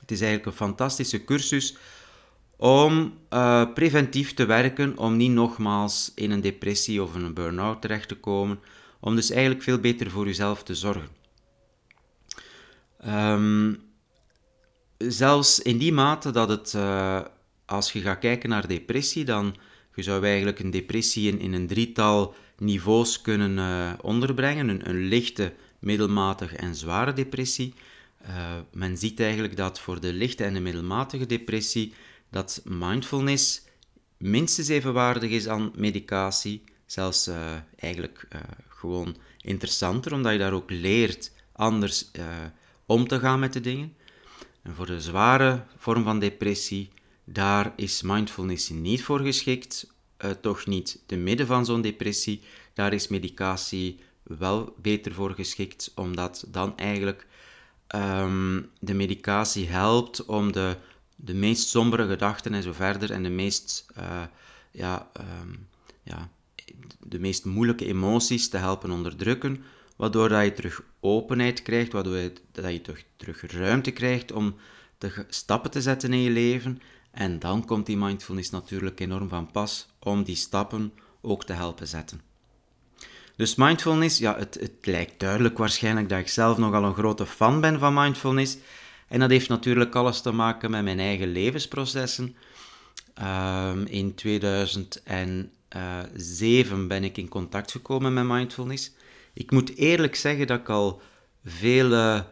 Het 0.00 0.10
is 0.10 0.20
eigenlijk 0.20 0.50
een 0.50 0.66
fantastische 0.66 1.24
cursus 1.24 1.76
om 2.56 3.12
uh, 3.32 3.72
preventief 3.74 4.34
te 4.34 4.46
werken, 4.46 4.98
om 4.98 5.16
niet 5.16 5.32
nogmaals 5.32 6.12
in 6.14 6.30
een 6.30 6.40
depressie 6.40 7.02
of 7.02 7.14
een 7.14 7.34
burn-out 7.34 7.80
terecht 7.80 8.08
te 8.08 8.16
komen, 8.16 8.60
om 9.00 9.16
dus 9.16 9.30
eigenlijk 9.30 9.62
veel 9.62 9.78
beter 9.78 10.10
voor 10.10 10.26
jezelf 10.26 10.62
te 10.62 10.74
zorgen. 10.74 11.08
Um, 13.06 13.80
zelfs 14.98 15.60
in 15.60 15.78
die 15.78 15.92
mate 15.92 16.30
dat 16.30 16.48
het, 16.48 16.72
uh, 16.76 17.20
als 17.66 17.92
je 17.92 18.00
gaat 18.00 18.18
kijken 18.18 18.48
naar 18.48 18.68
depressie, 18.68 19.24
dan 19.24 19.56
je 19.94 20.02
zou 20.02 20.24
eigenlijk 20.24 20.58
een 20.58 20.70
depressie 20.70 21.32
in, 21.32 21.38
in 21.40 21.52
een 21.52 21.66
drietal 21.66 22.34
niveaus 22.58 23.20
kunnen 23.20 23.56
uh, 23.56 23.92
onderbrengen. 24.00 24.88
Een, 24.88 24.96
lichte, 24.96 25.52
middelmatige 25.78 26.56
en 26.56 26.74
zware 26.74 27.12
depressie. 27.12 27.74
Uh, 28.22 28.54
men 28.72 28.96
ziet 28.96 29.20
eigenlijk 29.20 29.56
dat 29.56 29.80
voor 29.80 30.00
de 30.00 30.12
lichte 30.12 30.44
en 30.44 30.54
de 30.54 30.60
middelmatige 30.60 31.26
depressie 31.26 31.92
dat 32.30 32.60
mindfulness 32.64 33.62
minstens 34.16 34.68
evenwaardig 34.68 35.30
is 35.30 35.48
aan 35.48 35.72
medicatie. 35.76 36.62
Zelfs 36.86 37.30
eigenlijk 37.76 38.28
gewoon 38.78 39.16
interessanter, 39.40 40.12
omdat 40.12 40.32
je 40.32 40.38
daar 40.38 40.52
ook 40.52 40.70
leert 40.70 41.32
anders 41.52 42.10
om 42.86 43.08
te 43.08 43.18
gaan 43.18 43.40
met 43.40 43.52
de 43.52 43.60
dingen. 43.60 43.96
En 44.62 44.74
voor 44.74 44.86
de 44.86 45.00
zware 45.00 45.64
vorm 45.76 46.04
van 46.04 46.18
depressie, 46.18 46.90
daar 47.24 47.72
is 47.76 48.02
mindfulness 48.02 48.68
niet 48.68 49.02
voor 49.02 49.20
geschikt, 49.20 49.92
uh, 50.24 50.30
toch 50.30 50.66
niet 50.66 51.02
te 51.06 51.16
midden 51.16 51.46
van 51.46 51.64
zo'n 51.64 51.80
depressie. 51.80 52.40
Daar 52.74 52.92
is 52.92 53.08
medicatie 53.08 54.00
wel 54.22 54.74
beter 54.76 55.12
voor 55.12 55.30
geschikt, 55.30 55.92
omdat 55.94 56.44
dan 56.48 56.76
eigenlijk 56.76 57.26
um, 57.94 58.70
de 58.80 58.94
medicatie 58.94 59.68
helpt 59.68 60.24
om 60.24 60.52
de, 60.52 60.76
de 61.16 61.34
meest 61.34 61.68
sombere 61.68 62.06
gedachten 62.06 62.54
en 62.54 62.62
zo 62.62 62.72
verder 62.72 63.10
en 63.10 63.22
de 63.22 63.28
meest, 63.28 63.86
uh, 63.98 64.22
ja, 64.70 65.10
um, 65.42 65.68
ja, 66.02 66.30
de 67.00 67.18
meest 67.18 67.44
moeilijke 67.44 67.86
emoties 67.86 68.48
te 68.48 68.56
helpen 68.56 68.90
onderdrukken, 68.90 69.64
waardoor 69.96 70.28
dat 70.28 70.44
je 70.44 70.52
terug 70.52 70.82
openheid 71.00 71.62
krijgt, 71.62 71.92
waardoor 71.92 72.16
je, 72.16 72.32
dat 72.52 72.72
je 72.72 72.80
terug, 72.80 73.04
terug 73.16 73.52
ruimte 73.52 73.90
krijgt 73.90 74.32
om 74.32 74.56
te, 74.98 75.24
stappen 75.28 75.70
te 75.70 75.82
zetten 75.82 76.12
in 76.12 76.20
je 76.20 76.30
leven. 76.30 76.80
En 77.10 77.38
dan 77.38 77.64
komt 77.64 77.86
die 77.86 77.96
mindfulness 77.96 78.50
natuurlijk 78.50 79.00
enorm 79.00 79.28
van 79.28 79.50
pas 79.50 79.88
om 79.98 80.22
die 80.22 80.36
stappen 80.36 80.92
ook 81.20 81.44
te 81.44 81.52
helpen 81.52 81.88
zetten. 81.88 82.20
Dus 83.36 83.54
mindfulness, 83.54 84.18
ja, 84.18 84.36
het, 84.38 84.54
het 84.60 84.86
lijkt 84.86 85.20
duidelijk 85.20 85.58
waarschijnlijk 85.58 86.08
dat 86.08 86.18
ik 86.18 86.28
zelf 86.28 86.58
nogal 86.58 86.84
een 86.84 86.94
grote 86.94 87.26
fan 87.26 87.60
ben 87.60 87.78
van 87.78 87.94
mindfulness. 87.94 88.56
En 89.08 89.20
dat 89.20 89.30
heeft 89.30 89.48
natuurlijk 89.48 89.94
alles 89.94 90.20
te 90.20 90.32
maken 90.32 90.70
met 90.70 90.84
mijn 90.84 90.98
eigen 90.98 91.32
levensprocessen. 91.32 92.36
Um, 93.22 93.86
in 93.86 94.14
2007 95.68 96.88
ben 96.88 97.04
ik 97.04 97.16
in 97.16 97.28
contact 97.28 97.70
gekomen 97.70 98.12
met 98.12 98.24
mindfulness. 98.24 98.92
Ik 99.32 99.50
moet 99.50 99.76
eerlijk 99.76 100.14
zeggen 100.14 100.46
dat 100.46 100.60
ik 100.60 100.68
al 100.68 101.02
vele 101.44 102.26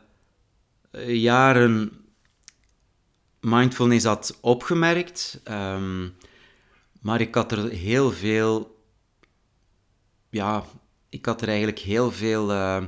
eh, 0.91 1.15
jaren 1.15 1.93
mindfulness 3.41 4.05
had 4.05 4.39
opgemerkt, 4.41 5.41
um, 5.51 6.15
maar 7.01 7.21
ik 7.21 7.35
had 7.35 7.53
er 7.53 7.69
heel 7.69 8.11
veel, 8.11 8.81
ja, 10.31 10.65
ik 11.09 11.27
had 11.27 11.43
er 11.43 11.49
eigenlijk 11.49 11.79
heel 11.79 12.13
veel 12.13 12.51
uh, 12.51 12.85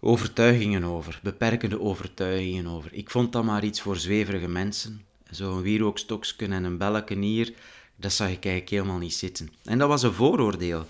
overtuigingen 0.00 0.84
over, 0.84 1.20
beperkende 1.22 1.80
overtuigingen 1.80 2.66
over. 2.66 2.92
Ik 2.92 3.10
vond 3.10 3.32
dat 3.32 3.44
maar 3.44 3.64
iets 3.64 3.80
voor 3.80 3.96
zweverige 3.96 4.48
mensen. 4.48 5.04
Zo'n 5.30 5.62
wierookstokje 5.62 6.46
en 6.46 6.64
een 6.64 6.78
belletje 6.78 7.18
hier, 7.18 7.54
dat 7.96 8.12
zag 8.12 8.26
ik 8.28 8.44
eigenlijk 8.44 8.70
helemaal 8.70 8.98
niet 8.98 9.14
zitten. 9.14 9.50
En 9.64 9.78
dat 9.78 9.88
was 9.88 10.02
een 10.02 10.12
vooroordeel, 10.12 10.86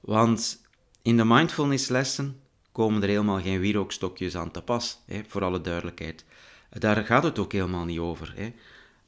want 0.00 0.62
in 1.02 1.16
de 1.16 1.24
mindfulnesslessen 1.24 2.40
komen 2.72 3.02
er 3.02 3.08
helemaal 3.08 3.40
geen 3.40 3.60
wierookstokjes 3.60 4.36
aan 4.36 4.50
te 4.50 4.62
pas, 4.62 4.98
hè, 5.06 5.20
voor 5.26 5.44
alle 5.44 5.60
duidelijkheid. 5.60 6.24
Daar 6.70 7.04
gaat 7.04 7.22
het 7.22 7.38
ook 7.38 7.52
helemaal 7.52 7.84
niet 7.84 7.98
over. 7.98 8.32
Hè. 8.36 8.52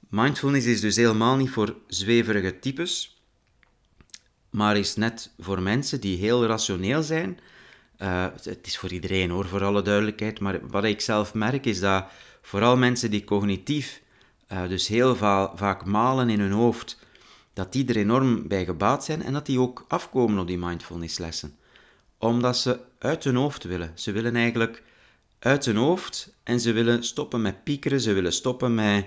Mindfulness 0.09 0.67
is 0.67 0.81
dus 0.81 0.97
helemaal 0.97 1.37
niet 1.37 1.51
voor 1.51 1.77
zweverige 1.87 2.59
types, 2.59 3.23
maar 4.51 4.77
is 4.77 4.97
net 4.97 5.33
voor 5.39 5.63
mensen 5.63 6.01
die 6.01 6.19
heel 6.19 6.47
rationeel 6.47 7.03
zijn. 7.03 7.39
Uh, 7.99 8.27
het 8.43 8.67
is 8.67 8.79
voor 8.79 8.93
iedereen 8.93 9.31
hoor, 9.31 9.47
voor 9.47 9.65
alle 9.65 9.83
duidelijkheid, 9.83 10.41
maar 10.41 10.69
wat 10.69 10.85
ik 10.85 11.01
zelf 11.01 11.35
merk 11.35 11.67
is 11.67 11.81
dat 11.81 12.05
vooral 12.43 12.77
mensen 12.77 13.11
die 13.11 13.25
cognitief, 13.25 14.03
uh, 14.53 14.69
dus 14.69 14.89
heel 14.89 15.17
va 15.17 15.53
vaak 15.57 15.85
malen 15.85 16.31
in 16.31 16.41
hun 16.41 16.53
hoofd, 16.53 16.99
dat 17.61 17.73
die 17.73 17.87
er 17.87 17.97
enorm 17.97 18.49
bij 18.49 18.65
gebaat 18.65 19.05
zijn 19.05 19.23
en 19.23 19.33
dat 19.33 19.47
die 19.47 19.61
ook 19.61 19.85
afkomen 19.89 20.39
op 20.39 20.47
die 20.47 20.59
mindfulnesslessen 20.59 21.59
omdat 22.21 22.59
ze 22.59 22.81
uit 22.99 23.25
hun 23.25 23.35
hoofd 23.35 23.65
willen. 23.65 23.93
Ze 23.95 24.13
willen 24.13 24.37
eigenlijk 24.37 24.83
uit 25.39 25.65
hun 25.65 25.77
hoofd 25.77 26.33
en 26.43 26.61
ze 26.61 26.73
willen 26.73 27.05
stoppen 27.05 27.43
met 27.43 27.65
piekeren, 27.65 28.01
ze 28.01 28.13
willen 28.13 28.33
stoppen 28.33 28.75
met 28.75 29.07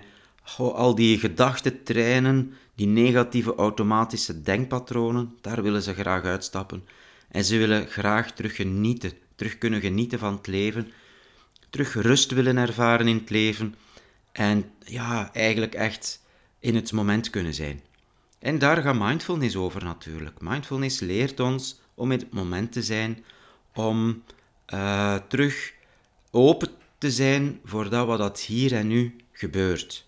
al 0.57 0.95
die 0.95 1.19
gedachtentreinen, 1.19 2.53
die 2.75 2.87
negatieve 2.87 3.55
automatische 3.55 4.41
denkpatronen, 4.41 5.35
daar 5.41 5.63
willen 5.63 5.81
ze 5.81 5.93
graag 5.93 6.23
uitstappen. 6.23 6.83
En 7.27 7.43
ze 7.43 7.57
willen 7.57 7.87
graag 7.87 8.31
terug 8.31 8.55
genieten, 8.55 9.11
terug 9.35 9.57
kunnen 9.57 9.81
genieten 9.81 10.19
van 10.19 10.33
het 10.33 10.47
leven, 10.47 10.91
terug 11.69 11.93
rust 11.93 12.31
willen 12.31 12.57
ervaren 12.57 13.07
in 13.07 13.17
het 13.17 13.29
leven 13.29 13.75
en 14.31 14.71
ja, 14.85 15.33
eigenlijk 15.33 15.73
echt 15.73 16.21
in 16.59 16.75
het 16.75 16.91
moment 16.91 17.29
kunnen 17.29 17.53
zijn. 17.53 17.81
En 18.43 18.59
daar 18.59 18.81
gaat 18.81 18.99
mindfulness 18.99 19.55
over 19.55 19.83
natuurlijk. 19.83 20.41
Mindfulness 20.41 20.99
leert 20.99 21.39
ons 21.39 21.79
om 21.93 22.11
in 22.11 22.19
het 22.19 22.33
moment 22.33 22.71
te 22.71 22.83
zijn, 22.83 23.23
om 23.73 24.23
uh, 24.73 25.15
terug 25.27 25.73
open 26.31 26.69
te 26.97 27.11
zijn 27.11 27.59
voor 27.63 27.89
dat 27.89 28.07
wat 28.07 28.17
dat 28.17 28.39
hier 28.39 28.73
en 28.73 28.87
nu 28.87 29.15
gebeurt. 29.31 30.05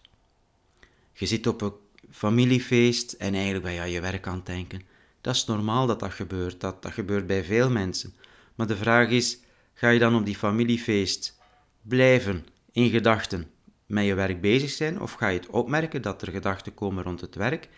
Je 1.13 1.25
zit 1.25 1.47
op 1.47 1.61
een 1.61 1.73
familiefeest 2.11 3.11
en 3.11 3.33
eigenlijk 3.33 3.63
ben 3.63 3.73
je 3.73 3.79
aan 3.79 3.89
je 3.89 4.01
werk 4.01 4.27
aan 4.27 4.35
het 4.35 4.45
denken. 4.45 4.81
Dat 5.21 5.35
is 5.35 5.45
normaal 5.45 5.87
dat 5.87 5.99
dat 5.99 6.13
gebeurt, 6.13 6.61
dat, 6.61 6.81
dat 6.81 6.91
gebeurt 6.91 7.27
bij 7.27 7.43
veel 7.43 7.69
mensen. 7.69 8.13
Maar 8.55 8.67
de 8.67 8.77
vraag 8.77 9.09
is, 9.09 9.39
ga 9.73 9.89
je 9.89 9.99
dan 9.99 10.15
op 10.15 10.25
die 10.25 10.37
familiefeest 10.37 11.37
blijven 11.81 12.45
in 12.71 12.89
gedachten 12.89 13.47
met 13.85 14.05
je 14.05 14.13
werk 14.13 14.41
bezig 14.41 14.69
zijn, 14.69 15.01
of 15.01 15.13
ga 15.13 15.27
je 15.27 15.39
het 15.39 15.49
opmerken 15.49 16.01
dat 16.01 16.21
er 16.21 16.31
gedachten 16.31 16.73
komen 16.73 17.03
rond 17.03 17.21
het 17.21 17.35
werk? 17.35 17.69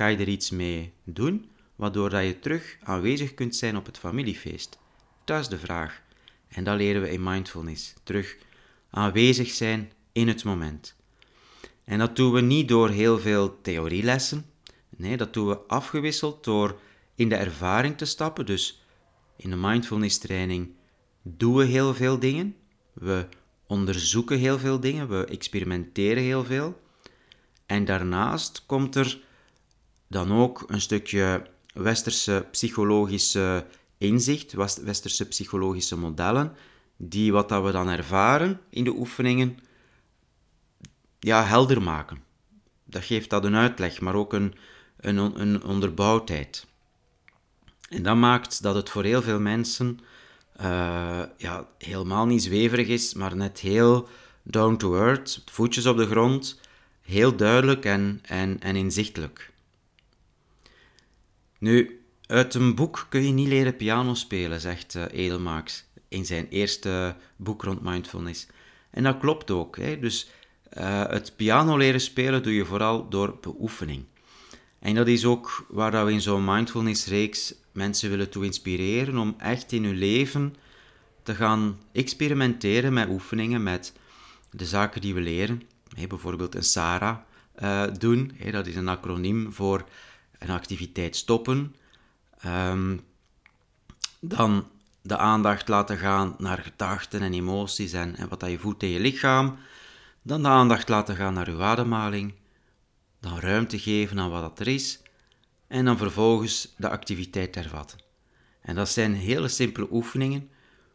Ga 0.00 0.06
je 0.06 0.16
er 0.16 0.28
iets 0.28 0.50
mee 0.50 0.92
doen? 1.04 1.50
waardoor 1.76 2.10
dat 2.10 2.24
je 2.24 2.38
terug 2.38 2.76
aanwezig 2.82 3.34
kunt 3.34 3.56
zijn 3.56 3.76
op 3.76 3.86
het 3.86 3.98
familiefeest? 3.98 4.78
Dat 5.24 5.40
is 5.40 5.48
de 5.48 5.58
vraag. 5.58 6.02
En 6.48 6.64
dat 6.64 6.76
leren 6.76 7.02
we 7.02 7.10
in 7.10 7.22
mindfulness. 7.22 7.94
Terug 8.02 8.36
aanwezig 8.90 9.50
zijn 9.50 9.92
in 10.12 10.28
het 10.28 10.44
moment. 10.44 10.96
En 11.84 11.98
dat 11.98 12.16
doen 12.16 12.32
we 12.32 12.40
niet 12.40 12.68
door 12.68 12.88
heel 12.88 13.18
veel 13.18 13.60
theorielessen. 13.60 14.46
Nee, 14.88 15.16
dat 15.16 15.32
doen 15.32 15.48
we 15.48 15.58
afgewisseld 15.66 16.44
door 16.44 16.80
in 17.14 17.28
de 17.28 17.36
ervaring 17.36 17.96
te 17.96 18.04
stappen. 18.04 18.46
Dus 18.46 18.82
in 19.36 19.50
de 19.50 19.56
mindfulness 19.56 20.18
training 20.18 20.70
doen 21.22 21.54
we 21.54 21.64
heel 21.64 21.94
veel 21.94 22.18
dingen. 22.18 22.56
We 22.92 23.26
onderzoeken 23.66 24.38
heel 24.38 24.58
veel 24.58 24.80
dingen. 24.80 25.08
We 25.08 25.24
experimenteren 25.24 26.22
heel 26.22 26.44
veel. 26.44 26.80
En 27.66 27.84
daarnaast 27.84 28.66
komt 28.66 28.94
er 28.94 29.28
dan 30.10 30.32
ook 30.32 30.64
een 30.66 30.80
stukje 30.80 31.46
westerse 31.74 32.46
psychologische 32.50 33.66
inzicht, 33.98 34.52
westerse 34.82 35.28
psychologische 35.28 35.96
modellen, 35.96 36.52
die 36.96 37.32
wat 37.32 37.48
dat 37.48 37.64
we 37.64 37.70
dan 37.70 37.88
ervaren 37.88 38.60
in 38.70 38.84
de 38.84 38.96
oefeningen, 38.96 39.58
ja, 41.18 41.44
helder 41.44 41.82
maken. 41.82 42.22
Dat 42.84 43.04
geeft 43.04 43.30
dat 43.30 43.44
een 43.44 43.56
uitleg, 43.56 44.00
maar 44.00 44.14
ook 44.14 44.32
een, 44.32 44.54
een, 44.96 45.40
een 45.40 45.64
onderbouwdheid. 45.64 46.66
En 47.88 48.02
dat 48.02 48.16
maakt 48.16 48.62
dat 48.62 48.74
het 48.74 48.90
voor 48.90 49.04
heel 49.04 49.22
veel 49.22 49.40
mensen 49.40 50.00
uh, 50.60 51.22
ja, 51.36 51.68
helemaal 51.78 52.26
niet 52.26 52.42
zweverig 52.42 52.86
is, 52.86 53.14
maar 53.14 53.36
net 53.36 53.58
heel 53.60 54.08
down 54.42 54.76
to 54.76 54.96
earth, 54.96 55.42
voetjes 55.50 55.86
op 55.86 55.96
de 55.96 56.06
grond, 56.06 56.60
heel 57.00 57.36
duidelijk 57.36 57.84
en, 57.84 58.20
en, 58.22 58.60
en 58.60 58.76
inzichtelijk. 58.76 59.49
Nu, 61.60 62.04
uit 62.26 62.54
een 62.54 62.74
boek 62.74 63.06
kun 63.08 63.26
je 63.26 63.32
niet 63.32 63.48
leren 63.48 63.76
piano 63.76 64.14
spelen, 64.14 64.60
zegt 64.60 64.94
uh, 64.94 65.04
Edelmaaks 65.10 65.84
in 66.08 66.26
zijn 66.26 66.48
eerste 66.48 67.16
boek 67.36 67.62
rond 67.62 67.82
mindfulness. 67.82 68.46
En 68.90 69.02
dat 69.02 69.18
klopt 69.18 69.50
ook. 69.50 69.76
Hè? 69.76 69.98
Dus 69.98 70.30
uh, 70.78 71.06
het 71.06 71.32
piano 71.36 71.76
leren 71.76 72.00
spelen 72.00 72.42
doe 72.42 72.54
je 72.54 72.64
vooral 72.64 73.08
door 73.08 73.38
beoefening. 73.40 74.04
En 74.78 74.94
dat 74.94 75.06
is 75.06 75.24
ook 75.24 75.66
waar 75.68 76.04
we 76.04 76.12
in 76.12 76.20
zo'n 76.20 76.44
mindfulness-reeks 76.44 77.54
mensen 77.72 78.10
willen 78.10 78.30
toe 78.30 78.44
inspireren 78.44 79.18
om 79.18 79.34
echt 79.38 79.72
in 79.72 79.84
hun 79.84 79.98
leven 79.98 80.54
te 81.22 81.34
gaan 81.34 81.80
experimenteren 81.92 82.92
met 82.92 83.08
oefeningen, 83.08 83.62
met 83.62 83.92
de 84.50 84.64
zaken 84.64 85.00
die 85.00 85.14
we 85.14 85.20
leren. 85.20 85.62
bijvoorbeeld 86.08 86.54
een 86.54 86.64
SARA 86.64 87.26
uh, 87.62 87.82
doen, 87.98 88.32
dat 88.50 88.66
is 88.66 88.76
een 88.76 88.88
acroniem 88.88 89.52
voor 89.52 89.84
een 90.40 90.50
activiteit 90.50 91.16
stoppen. 91.16 91.74
Ehm, 92.40 92.96
dan 94.20 94.68
de 95.02 95.16
aandacht 95.16 95.68
laten 95.68 95.98
gaan 95.98 96.34
naar 96.38 96.58
gedachten 96.58 97.20
en 97.20 97.32
emoties 97.32 97.92
en, 97.92 98.16
en 98.16 98.28
wat 98.28 98.40
dat 98.40 98.50
je 98.50 98.58
voelt 98.58 98.82
in 98.82 98.88
je 98.88 99.00
lichaam. 99.00 99.58
Dan 100.22 100.42
de 100.42 100.48
aandacht 100.48 100.88
laten 100.88 101.16
gaan 101.16 101.34
naar 101.34 101.50
je 101.50 101.62
ademhaling. 101.62 102.34
Dan 103.20 103.38
ruimte 103.38 103.78
geven 103.78 104.18
aan 104.18 104.30
wat 104.30 104.40
dat 104.40 104.60
er 104.60 104.68
is. 104.68 105.00
En 105.66 105.84
dan 105.84 105.96
vervolgens 105.96 106.74
de 106.76 106.88
activiteit 106.88 107.54
hervatten. 107.54 107.98
En 108.60 108.74
dat 108.74 108.88
zijn 108.88 109.14
hele 109.14 109.48
simpele 109.48 109.88
oefeningen, 109.90 110.50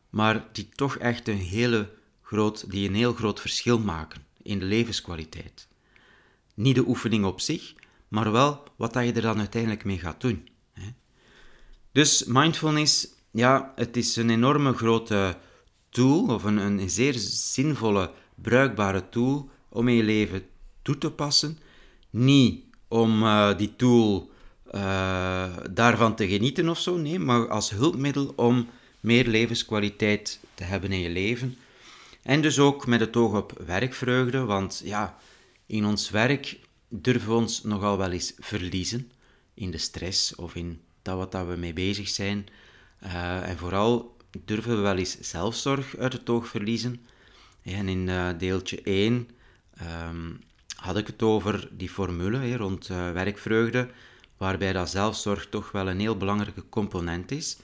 maar 0.10 0.46
die 0.52 0.70
toch 0.70 0.98
echt 0.98 1.28
een, 1.28 1.38
hele 1.38 1.92
groot, 2.22 2.72
die 2.72 2.88
een 2.88 2.96
heel 2.96 3.14
groot 3.14 3.40
verschil 3.40 3.80
maken 3.80 4.26
in 4.42 4.60
de 4.60 4.66
levenskwaliteit. 4.66 5.68
Niet 6.54 6.76
de 6.76 6.88
oefening 6.88 7.26
op 7.26 7.40
zich, 7.40 7.74
maar 8.08 8.32
wel 8.32 8.64
wat 8.76 8.94
dat 8.94 9.06
je 9.06 9.14
er 9.14 9.22
dan 9.22 9.40
uiteindelijk 9.40 9.86
mee 9.86 10.00
gaat 10.00 10.22
doen. 10.22 10.48
Dus 11.96 12.24
mindfulness, 12.24 13.08
ja, 13.32 13.74
het 13.76 13.98
is 13.98 14.16
een 14.16 14.30
enorme 14.30 14.74
grote 14.74 15.38
tool, 15.90 16.28
of 16.28 16.44
een, 16.44 16.58
een 16.58 16.90
zeer 16.90 17.14
zinvolle, 17.18 18.12
bruikbare 18.36 19.10
tool 19.10 19.50
om 19.70 19.88
in 19.88 19.96
je 19.96 20.04
leven 20.04 20.44
toe 20.82 20.98
te 20.98 21.12
passen. 21.12 21.58
Niet 22.10 22.64
om 22.88 23.24
uh, 23.24 23.58
die 23.58 23.76
tool 23.76 24.32
uh, 24.72 25.58
daarvan 25.72 26.16
te 26.16 26.28
genieten 26.28 26.70
of 26.70 26.80
zo, 26.80 26.98
nee, 26.98 27.20
maar 27.20 27.50
als 27.50 27.70
hulpmiddel 27.70 28.34
om 28.36 28.68
meer 29.00 29.28
levenskwaliteit 29.28 30.40
te 30.54 30.64
hebben 30.64 30.92
in 30.92 31.00
je 31.00 31.10
leven. 31.10 31.58
En 32.22 32.42
dus 32.42 32.60
ook 32.60 32.88
met 32.88 33.00
het 33.00 33.16
oog 33.16 33.36
op 33.36 33.62
werkvreugde, 33.66 34.40
want 34.40 34.82
ja, 34.84 35.18
in 35.66 35.86
ons 35.86 36.10
werk 36.10 36.60
durven 37.02 37.30
we 37.30 37.36
ons 37.36 37.64
nogal 37.64 37.98
wel 37.98 38.12
eens 38.12 38.34
verliezen 38.40 39.12
in 39.54 39.72
de 39.72 39.78
stress 39.78 40.36
of 40.36 40.56
in 40.56 40.82
dat 41.02 41.32
wat 41.32 41.48
we 41.48 41.56
mee 41.56 41.74
bezig 41.74 42.08
zijn. 42.08 42.48
Uh, 43.04 43.50
en 43.50 43.58
vooral 43.58 44.18
durven 44.46 44.76
we 44.76 44.82
wel 44.82 44.98
eens 44.98 45.20
zelfzorg 45.20 45.98
uit 45.98 46.14
het 46.14 46.30
oog 46.30 46.48
verliezen. 46.48 47.06
En 47.62 47.90
in 47.90 48.08
uh, 48.08 48.30
deeltje 48.38 48.82
1 48.82 49.14
um, 49.14 49.28
ehm, 49.78 50.32
had 50.76 50.98
ik 50.98 51.08
het 51.08 51.22
over 51.22 51.70
die 51.72 51.90
formule 51.90 52.58
rond 52.58 52.90
uh, 52.90 53.12
werkvreugde, 53.12 53.90
waarbij 54.38 54.74
dat 54.74 54.90
zelfzorg 54.90 55.50
toch 55.50 55.72
wel 55.72 55.88
een 55.88 56.00
heel 56.00 56.18
belangrijke 56.18 56.64
component 56.70 57.32
is. 57.32 57.58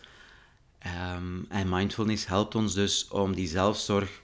Um, 1.16 1.46
en 1.50 1.70
mindfulness 1.70 2.28
helpt 2.28 2.56
ons 2.56 2.74
dus 2.74 3.08
om 3.08 3.36
die 3.36 3.48
zelfzorg 3.48 4.22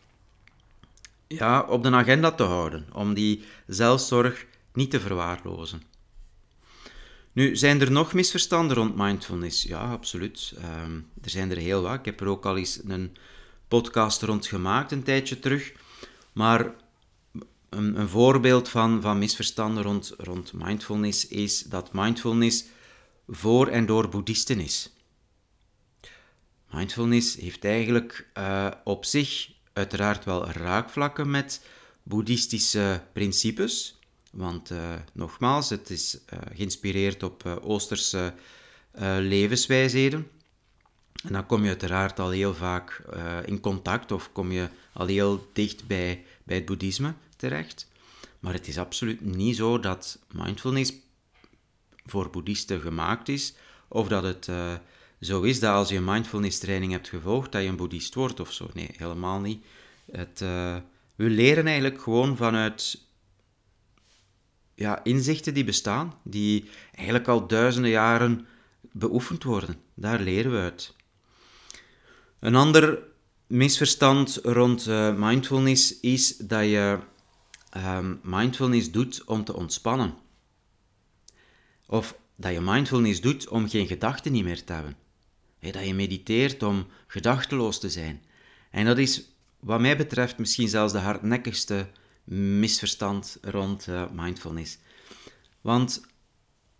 ja, 1.27 1.61
op 1.61 1.83
de 1.83 1.91
agenda 1.91 2.31
te 2.31 2.43
houden, 2.43 2.87
om 2.93 3.13
die 3.13 3.43
zelfzorg 3.67 4.45
niet 4.77 4.91
te 4.91 4.99
verwaarlozen. 4.99 5.81
Nu, 7.31 7.55
zijn 7.55 7.81
er 7.81 7.91
nog 7.91 8.13
misverstanden 8.13 8.77
rond 8.77 8.95
mindfulness? 8.95 9.63
Ja, 9.63 9.91
absoluut. 9.91 10.53
Um, 10.83 11.09
er 11.23 11.29
zijn 11.29 11.51
er 11.51 11.57
heel 11.57 11.81
wat. 11.81 11.99
Ik 11.99 12.05
heb 12.05 12.21
er 12.21 12.27
ook 12.27 12.45
al 12.45 12.57
eens 12.57 12.79
een 12.87 13.17
podcast 13.67 14.21
rond 14.21 14.45
gemaakt 14.47 14.91
een 14.91 15.03
tijdje 15.03 15.39
terug. 15.39 15.73
Maar 16.31 16.73
een, 17.69 17.99
een 17.99 18.09
voorbeeld 18.09 18.69
van, 18.69 19.01
van 19.01 19.17
misverstanden 19.17 19.83
rond, 19.83 20.13
rond 20.17 20.53
mindfulness 20.53 21.27
is 21.27 21.61
dat 21.61 21.93
mindfulness 21.93 22.65
voor 23.27 23.67
en 23.67 23.85
door 23.85 24.09
boeddhisten 24.09 24.59
is. 24.59 24.93
Mindfulness 26.71 27.35
heeft 27.35 27.65
eigenlijk 27.65 28.29
uh, 28.37 28.71
op 28.83 29.05
zich 29.05 29.51
uiteraard 29.73 30.25
wel 30.25 30.49
raakvlakken 30.49 31.29
met 31.29 31.65
boeddhistische 32.03 33.03
principes. 33.13 33.96
Want 34.37 34.71
uh, 34.71 34.93
nogmaals, 35.13 35.69
het 35.69 35.89
is 35.89 36.17
uh, 36.33 36.39
geïnspireerd 36.55 37.23
op 37.23 37.43
uh, 37.45 37.55
Oosterse 37.61 38.33
levenswijsheden. 39.19 40.27
En 41.23 41.33
dan 41.33 41.45
kom 41.45 41.63
je 41.63 41.67
uiteraard 41.67 42.19
al 42.19 42.29
heel 42.29 42.53
vaak 42.53 43.03
in 43.45 43.59
contact 43.59 44.11
of 44.11 44.31
kom 44.31 44.51
je 44.51 44.69
al 44.93 45.05
heel 45.05 45.49
dicht 45.53 45.87
bij, 45.87 46.25
bij 46.43 46.55
het 46.55 46.65
boeddhisme 46.65 47.13
terecht. 47.35 47.87
Maar 48.39 48.53
het 48.53 48.67
is 48.67 48.77
absoluut 48.77 49.21
niet 49.21 49.55
zo 49.55 49.79
dat 49.79 50.19
mindfulness 50.31 50.93
voor 52.05 52.29
boeddhisten 52.29 52.81
gemaakt 52.81 53.29
is, 53.29 53.53
of 53.87 54.07
dat 54.07 54.23
het 54.23 54.49
zo 55.21 55.41
is 55.41 55.59
dat 55.59 55.73
als 55.73 55.89
je 55.89 55.95
een 55.95 56.03
mindfulness 56.03 56.59
training 56.59 56.91
hebt 56.91 57.09
gevolgd, 57.09 57.51
dat 57.51 57.61
je 57.61 57.67
een 57.67 57.75
boeddhist 57.75 58.13
wordt 58.13 58.39
of 58.39 58.53
zo. 58.53 58.69
Nee, 58.73 58.89
helemaal 58.97 59.39
niet. 59.39 59.65
Het, 60.11 60.39
we 61.15 61.29
leren 61.29 61.65
eigenlijk 61.65 62.01
gewoon 62.01 62.37
vanuit 62.37 63.05
ja, 64.77 65.03
inzichten 65.03 65.53
die 65.53 65.63
bestaan, 65.63 66.13
die 66.23 66.69
eigenlijk 66.95 67.27
al 67.27 67.47
duizenden 67.47 67.91
jaren 67.91 68.47
beoefend 68.91 69.43
worden. 69.43 69.75
Daar 69.93 70.19
leren 70.19 70.51
we 70.51 70.57
uit. 70.57 70.95
Een 72.39 72.55
ander 72.55 73.03
misverstand 73.47 74.39
rond 74.43 74.87
uh, 74.87 75.15
mindfulness 75.15 75.99
is 75.99 76.37
dat 76.37 76.63
je 76.63 76.99
uh, 77.77 77.99
mindfulness 78.23 78.91
doet 78.91 79.23
om 79.25 79.43
te 79.43 79.55
ontspannen. 79.55 80.13
Of 81.85 82.19
dat 82.35 82.53
je 82.53 82.61
mindfulness 82.61 83.21
doet 83.21 83.47
om 83.47 83.69
geen 83.69 83.87
gedachten 83.87 84.31
niet 84.31 84.43
meer 84.43 84.63
te 84.63 84.73
hebben. 84.73 84.95
dat 85.59 85.85
je 85.85 85.93
mediteert 85.93 86.63
om 86.63 86.85
gedachteloos 87.07 87.79
te 87.79 87.89
zijn. 87.89 88.21
En 88.71 88.85
dat 88.85 88.97
is, 88.97 89.31
wat 89.59 89.79
mij 89.79 89.97
betreft, 89.97 90.37
misschien 90.37 90.69
zelfs 90.69 90.93
de 90.93 90.99
hardnekkigste 90.99 91.87
misverstand 92.35 93.37
rond 93.41 93.87
uh, 93.87 94.03
mindfulness. 94.11 94.77
Want 95.61 96.05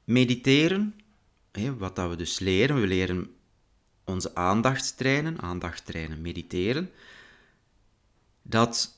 mediteren, 0.04 0.96
wat 1.78 1.96
dat 1.96 2.10
we 2.10 2.16
dus 2.16 2.40
leren, 2.40 2.82
we 2.82 2.88
leren 2.88 3.36
onze 4.06 4.36
aandacht 4.36 4.98
trainen, 4.98 5.42
aandacht 5.42 5.86
trainen, 5.86 6.22
mediteren, 6.22 6.92
dat 8.42 8.98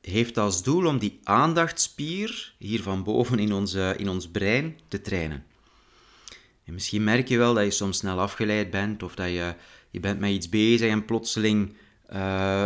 heeft 0.00 0.38
als 0.38 0.62
doel 0.62 0.86
om 0.86 0.98
die 0.98 1.20
aandachtspier 1.22 2.54
hier 2.58 2.82
van 2.82 3.02
boven 3.02 3.38
in, 3.38 3.52
onze, 3.52 3.94
in 3.98 4.08
ons 4.08 4.28
brein 4.28 4.78
te 4.88 5.00
trainen. 5.00 5.44
En 6.64 6.72
misschien 6.72 7.04
merk 7.04 7.28
je 7.28 7.38
wel 7.38 7.54
dat 7.54 7.64
je 7.64 7.70
soms 7.70 7.98
snel 7.98 8.20
afgeleid 8.20 8.70
bent 8.70 9.02
of 9.02 9.14
dat 9.14 9.28
je, 9.28 9.54
je 9.90 10.00
bent 10.00 10.20
met 10.20 10.30
iets 10.30 10.48
bezig 10.48 10.90
en 10.90 11.04
plotseling 11.04 11.76
uh, 12.12 12.16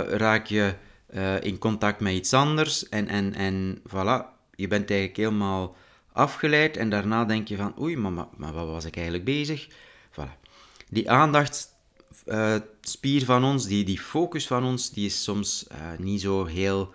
raak 0.06 0.46
je 0.46 0.74
uh, 1.14 1.40
in 1.40 1.58
contact 1.58 2.00
met 2.00 2.12
iets 2.12 2.32
anders 2.32 2.88
en, 2.88 3.08
en, 3.08 3.34
en 3.34 3.82
voilà, 3.88 4.24
je 4.54 4.68
bent 4.68 4.90
eigenlijk 4.90 5.16
helemaal 5.16 5.76
afgeleid 6.12 6.76
en 6.76 6.90
daarna 6.90 7.24
denk 7.24 7.48
je 7.48 7.56
van 7.56 7.80
oei, 7.80 7.96
maar, 7.96 8.26
maar, 8.36 8.52
wat 8.52 8.66
was 8.66 8.84
ik 8.84 8.94
eigenlijk 8.94 9.24
bezig? 9.24 9.68
Voilà. 10.10 10.38
Die 10.88 11.10
aandachtspier 11.10 13.20
uh, 13.20 13.26
van 13.26 13.44
ons, 13.44 13.66
die, 13.66 13.84
die 13.84 14.00
focus 14.00 14.46
van 14.46 14.64
ons, 14.64 14.90
die 14.90 15.06
is 15.06 15.22
soms 15.22 15.66
uh, 15.72 15.78
niet 15.98 16.20
zo 16.20 16.44
heel 16.44 16.94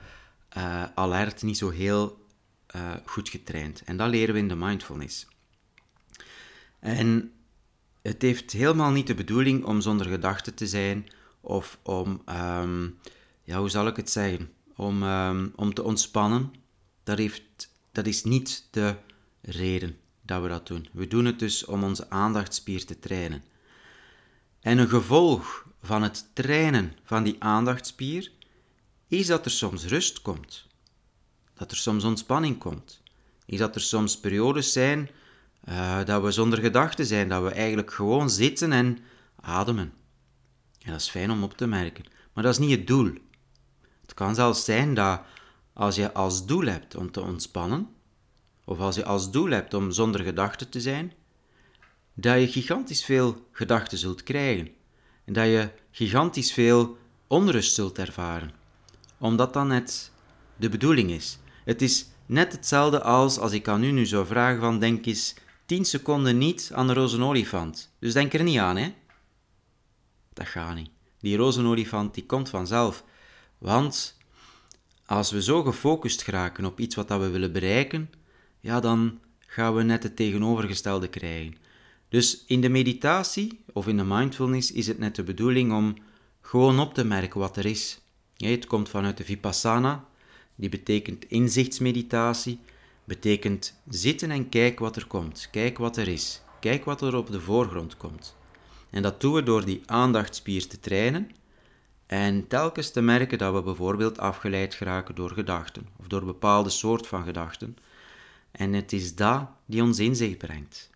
alert, 0.96 1.44
niet 1.44 1.58
zo 1.58 1.70
heel 1.70 2.24
goed 3.06 3.30
getraind. 3.30 3.82
En 3.86 3.98
dat 3.98 4.10
leren 4.10 4.34
we 4.34 4.40
in 4.40 4.48
de 4.48 4.56
mindfulness. 4.56 5.28
En 6.80 7.32
het 8.02 8.22
heeft 8.22 8.52
helemaal 8.52 8.92
niet 8.92 9.08
de 9.08 9.14
bedoeling 9.14 9.66
om 9.66 9.82
zonder 9.82 10.08
gedachten 10.08 10.54
te 10.54 10.68
zijn 10.68 11.08
of 11.42 11.80
om 11.84 12.22
um, 12.30 12.98
ja, 13.46 13.60
hoe 13.60 13.70
zal 13.70 13.88
ik 13.88 13.96
het 13.96 14.10
zeggen? 14.10 14.52
Om, 14.76 15.04
um, 15.04 15.54
om 15.56 15.74
te 15.74 15.84
ontspannen. 15.84 16.54
Dat, 17.04 17.18
heeft, 17.18 17.70
dat 17.92 18.06
is 18.06 18.24
niet 18.24 18.68
de 18.72 18.96
reden 19.42 19.98
dat 20.22 20.42
we 20.42 20.48
dat 20.48 20.68
doen. 20.68 20.88
We 20.92 21.08
doen 21.08 21.26
het 21.26 21.40
dus 21.40 21.66
om 21.66 21.84
onze 21.84 22.10
aandachtspier 22.10 22.86
te 22.86 23.00
trainen. 23.00 23.44
En 24.60 24.78
een 24.78 24.90
gevolg 24.90 25.66
van 25.82 26.04
het 26.04 26.30
trainen 26.34 26.94
van 27.04 27.24
die 27.24 27.36
aandachtspier 27.40 28.32
is 29.08 29.28
dat 29.28 29.46
er 29.46 29.52
soms 29.52 29.86
rust 29.86 30.22
komt. 30.22 30.68
Dat 31.54 31.72
er 31.72 31.78
soms 31.78 32.04
ontspanning 32.04 32.58
komt. 32.58 33.02
Is 33.46 33.58
dat 33.58 33.76
er 33.76 33.82
soms 33.82 34.20
periodes 34.20 34.72
zijn 34.72 35.10
uh, 35.70 36.04
dat 36.06 36.22
we 36.22 36.32
zonder 36.32 36.60
gedachten 36.60 37.06
zijn, 37.06 37.30
dat 37.30 37.44
we 37.44 37.50
eigenlijk 37.50 37.94
gewoon 37.94 38.30
zitten 38.30 38.72
en 38.72 38.98
ademen. 39.42 39.94
En 40.82 40.92
dat 40.92 41.02
is 41.02 41.10
fijn 41.10 41.32
om 41.32 41.44
op 41.44 41.58
te 41.58 41.68
merken. 41.68 42.06
Maar 42.34 42.44
dat 42.44 42.54
is 42.54 42.60
niet 42.60 42.78
het 42.78 42.88
doel. 42.88 43.14
Het 44.06 44.14
kan 44.14 44.36
zelfs 44.36 44.66
zijn 44.66 44.94
dat 44.94 45.22
als 45.74 45.96
je 45.96 46.14
als 46.14 46.46
doel 46.46 46.66
hebt 46.66 46.96
om 46.96 47.12
te 47.12 47.22
ontspannen, 47.22 47.90
of 48.66 48.80
als 48.80 48.96
je 48.96 49.06
als 49.06 49.32
doel 49.32 49.50
hebt 49.50 49.74
om 49.74 49.92
zonder 49.92 50.22
gedachten 50.22 50.70
te 50.70 50.82
zijn, 50.82 51.14
dat 52.14 52.40
je 52.40 52.48
gigantisch 52.48 53.06
veel 53.06 53.48
gedachten 53.52 53.98
zult 53.98 54.24
krijgen. 54.24 54.70
En 55.26 55.34
dat 55.34 55.46
je 55.46 55.70
gigantisch 55.92 56.54
veel 56.54 56.98
onrust 57.28 57.74
zult 57.74 57.98
ervaren. 57.98 58.52
Omdat 59.18 59.54
dat 59.54 59.66
net 59.66 60.12
de 60.56 60.70
bedoeling 60.70 61.12
is. 61.12 61.40
Het 61.64 61.82
is 61.82 62.08
net 62.26 62.52
hetzelfde 62.52 63.02
als 63.02 63.40
als 63.40 63.52
ik 63.52 63.68
aan 63.68 63.84
u 63.84 63.92
nu 63.92 64.06
zou 64.06 64.26
vragen 64.26 64.60
van 64.60 64.80
denk 64.80 65.06
eens 65.06 65.36
10 65.66 65.86
seconden 65.86 66.38
niet 66.38 66.72
aan 66.74 66.88
de 66.88 66.94
roze 66.94 67.22
olifant. 67.22 67.92
Dus 68.00 68.14
denk 68.14 68.34
er 68.34 68.44
niet 68.44 68.58
aan, 68.58 68.78
hè. 68.78 68.94
Dat 70.34 70.48
gaat 70.48 70.76
niet. 70.76 70.90
Die 71.20 71.38
roze 71.38 71.64
olifant 71.64 72.14
die 72.14 72.26
komt 72.26 72.50
vanzelf. 72.50 73.04
Want 73.66 74.18
als 75.06 75.32
we 75.32 75.42
zo 75.42 75.64
gefocust 75.64 76.22
geraken 76.22 76.66
op 76.66 76.80
iets 76.80 76.96
wat 76.96 77.08
we 77.08 77.30
willen 77.30 77.52
bereiken, 77.52 78.10
ja, 78.60 78.80
dan 78.80 79.20
gaan 79.40 79.76
we 79.76 79.84
net 79.84 80.04
het 80.04 80.16
tegenovergestelde 80.16 81.08
krijgen. 81.08 81.56
Dus 82.10 82.44
in 82.48 82.62
de 82.62 82.70
meditatie 82.70 83.60
of 83.74 83.88
in 83.88 83.98
de 83.98 84.04
mindfulness 84.04 84.72
is 84.72 84.88
het 84.88 85.00
net 85.00 85.16
de 85.16 85.24
bedoeling 85.24 85.74
om 85.74 85.96
gewoon 86.42 86.80
op 86.80 86.94
te 86.94 87.06
merken 87.06 87.40
wat 87.40 87.58
er 87.58 87.66
is. 87.66 88.00
Het 88.38 88.68
komt 88.68 88.90
vanuit 88.90 89.18
de 89.18 89.24
Vipassana, 89.24 90.06
die 90.56 90.70
betekent 90.70 91.26
inzichtsmeditatie, 91.26 92.60
betekent 93.04 93.82
zitten 93.90 94.32
en 94.32 94.50
kijk 94.50 94.80
wat 94.80 94.96
er 94.96 95.08
komt, 95.08 95.48
kijk 95.52 95.78
wat 95.78 95.98
er 95.98 96.08
is, 96.08 96.42
kijk 96.60 96.86
wat 96.86 97.02
er 97.02 97.16
op 97.16 97.32
de 97.32 97.42
voorgrond 97.42 97.98
komt. 97.98 98.36
En 98.90 99.02
dat 99.02 99.22
doen 99.22 99.34
we 99.34 99.44
door 99.44 99.66
die 99.66 99.82
aandachtspier 99.86 100.68
te 100.68 100.80
trainen 100.80 101.30
en 102.06 102.48
telkens 102.48 102.92
te 102.92 103.02
merken 103.02 103.38
dat 103.38 103.54
we 103.54 103.62
bijvoorbeeld 103.62 104.20
afgeleid 104.20 104.74
geraken 104.74 105.16
door 105.16 105.32
gedachten 105.32 105.88
of 105.96 106.08
door 106.08 106.26
bepaalde 106.26 106.70
soort 106.70 107.08
van 107.08 107.24
gedachten. 107.24 107.78
En 108.52 108.74
het 108.74 108.94
is 108.94 109.16
dat 109.16 109.48
die 109.66 109.84
ons 109.84 110.00
inzicht 110.00 110.38
brengt. 110.38 110.90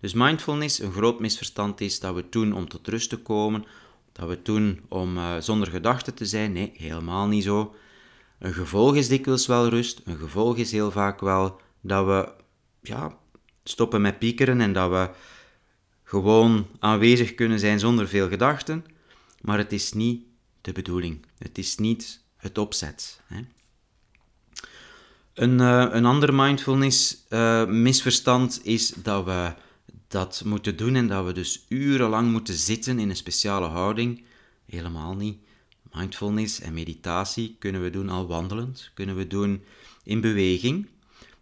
Dus 0.00 0.14
mindfulness, 0.14 0.78
een 0.78 0.92
groot 0.92 1.20
misverstand 1.20 1.80
is 1.80 2.00
dat 2.00 2.14
we 2.14 2.24
doen 2.30 2.52
om 2.52 2.68
tot 2.68 2.88
rust 2.88 3.08
te 3.08 3.16
komen, 3.16 3.64
dat 4.12 4.28
we 4.28 4.38
doen 4.42 4.80
om 4.88 5.16
uh, 5.16 5.36
zonder 5.38 5.68
gedachten 5.68 6.14
te 6.14 6.26
zijn. 6.26 6.52
Nee, 6.52 6.72
helemaal 6.76 7.26
niet 7.26 7.44
zo. 7.44 7.74
Een 8.38 8.52
gevolg 8.52 8.94
is 8.94 9.08
dikwijls 9.08 9.46
wel 9.46 9.68
rust. 9.68 10.00
Een 10.04 10.16
gevolg 10.16 10.56
is 10.56 10.72
heel 10.72 10.90
vaak 10.90 11.20
wel 11.20 11.60
dat 11.80 12.06
we 12.06 12.32
ja, 12.80 13.18
stoppen 13.64 14.00
met 14.00 14.18
piekeren 14.18 14.60
en 14.60 14.72
dat 14.72 14.90
we 14.90 15.10
gewoon 16.02 16.66
aanwezig 16.78 17.34
kunnen 17.34 17.58
zijn 17.58 17.78
zonder 17.78 18.08
veel 18.08 18.28
gedachten. 18.28 18.84
Maar 19.46 19.58
het 19.58 19.72
is 19.72 19.92
niet 19.92 20.24
de 20.60 20.72
bedoeling. 20.72 21.26
Het 21.38 21.58
is 21.58 21.76
niet 21.76 22.20
het 22.36 22.58
opzet. 22.58 23.20
Hè. 23.26 23.40
Een, 25.34 25.58
uh, 25.58 25.86
een 25.90 26.04
ander 26.04 26.34
mindfulness 26.34 27.24
uh, 27.28 27.66
misverstand 27.66 28.60
is 28.64 28.88
dat 28.88 29.24
we 29.24 29.54
dat 30.08 30.42
moeten 30.44 30.76
doen 30.76 30.94
en 30.94 31.06
dat 31.06 31.24
we 31.24 31.32
dus 31.32 31.64
urenlang 31.68 32.30
moeten 32.30 32.54
zitten 32.54 32.98
in 32.98 33.08
een 33.08 33.16
speciale 33.16 33.66
houding. 33.66 34.24
Helemaal 34.66 35.14
niet. 35.14 35.38
Mindfulness 35.92 36.60
en 36.60 36.74
meditatie 36.74 37.56
kunnen 37.58 37.82
we 37.82 37.90
doen 37.90 38.08
al 38.08 38.26
wandelend, 38.26 38.90
kunnen 38.94 39.16
we 39.16 39.26
doen 39.26 39.62
in 40.04 40.20
beweging, 40.20 40.88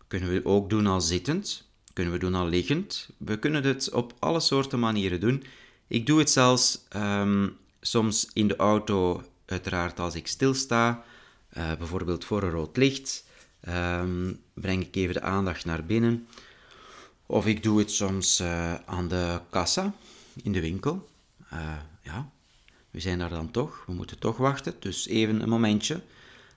kunnen 0.07 0.31
we 0.31 0.45
ook 0.45 0.71
doen 0.71 0.87
al 0.87 1.01
zittend, 1.01 1.69
kunnen 1.93 2.12
we 2.12 2.19
doen 2.19 2.35
al 2.35 2.47
liggend. 2.47 3.09
We 3.17 3.38
kunnen 3.38 3.64
het 3.64 3.90
op 3.90 4.14
alle 4.19 4.40
soorten 4.40 4.79
manieren 4.79 5.21
doen. 5.21 5.45
Ik 5.87 6.07
doe 6.07 6.19
het 6.19 6.31
zelfs 6.31 6.81
um, 6.97 7.57
soms 7.87 8.31
in 8.33 8.49
de 8.49 8.57
auto, 8.57 9.23
uiteraard 9.47 10.01
als 10.01 10.14
ik 10.14 10.27
stilsta, 10.27 11.05
uh, 11.57 11.73
bijvoorbeeld 11.79 12.25
voor 12.25 12.42
een 12.42 12.51
rood 12.51 12.77
licht. 12.77 13.25
Um, 13.68 14.40
breng 14.55 14.83
ik 14.83 14.97
even 14.97 15.14
de 15.14 15.20
aandacht 15.20 15.64
naar 15.64 15.85
binnen. 15.85 16.27
Of 17.27 17.47
ik 17.47 17.62
doe 17.62 17.79
het 17.79 17.90
soms 17.90 18.40
uh, 18.40 18.75
aan 18.75 19.09
de 19.09 19.40
kassa 19.51 19.94
in 20.42 20.53
de 20.53 20.61
winkel. 20.61 21.09
Uh, 21.53 21.59
ja, 22.03 22.31
we 22.90 23.01
zijn 23.01 23.18
daar 23.18 23.29
dan 23.29 23.51
toch, 23.51 23.85
we 23.87 23.92
moeten 23.92 24.18
toch 24.18 24.37
wachten. 24.37 24.75
Dus 24.79 25.07
even 25.07 25.42
een 25.42 25.49
momentje, 25.49 26.01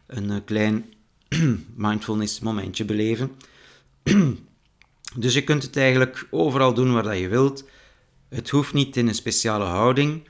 een 0.06 0.44
klein 0.44 0.94
mindfulness 1.76 2.40
momentje 2.40 2.86
beleven. 2.86 3.32
dus 5.16 5.34
je 5.34 5.44
kunt 5.44 5.64
het 5.64 5.78
eigenlijk 5.78 6.28
overal 6.32 6.74
doen 6.74 6.94
waar 6.94 7.04
dat 7.04 7.18
je 7.18 7.28
wilt. 7.28 7.64
Het 8.30 8.50
hoeft 8.50 8.74
niet 8.74 8.98
in 8.98 9.08
een 9.08 9.16
speciale 9.16 9.66
houding. 9.66 10.28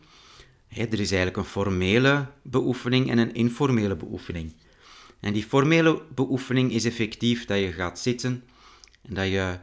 Er 0.70 1.00
is 1.00 1.12
eigenlijk 1.12 1.38
een 1.38 1.44
formele 1.44 2.28
beoefening 2.42 3.10
en 3.10 3.18
een 3.18 3.34
informele 3.34 3.96
beoefening. 3.96 4.54
En 5.20 5.34
die 5.34 5.44
formele 5.44 6.02
beoefening 6.16 6.72
is 6.72 6.86
effectief 6.86 7.46
dat 7.46 7.60
je 7.60 7.72
gaat 7.72 8.00
zitten 8.00 8.44
en 9.02 9.14
dat 9.14 9.28
je 9.28 9.58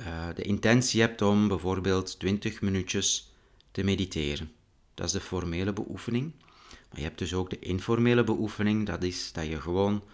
uh, 0.00 0.28
de 0.34 0.42
intentie 0.42 1.00
hebt 1.00 1.22
om 1.22 1.48
bijvoorbeeld 1.48 2.18
20 2.18 2.60
minuutjes 2.60 3.32
te 3.70 3.82
mediteren. 3.82 4.52
Dat 4.94 5.06
is 5.06 5.12
de 5.12 5.20
formele 5.20 5.72
beoefening. 5.72 6.32
Maar 6.70 6.98
je 6.98 7.02
hebt 7.02 7.18
dus 7.18 7.34
ook 7.34 7.50
de 7.50 7.58
informele 7.58 8.24
beoefening, 8.24 8.86
dat 8.86 9.02
is 9.02 9.32
dat 9.32 9.46
je 9.46 9.60
gewoon, 9.60 10.04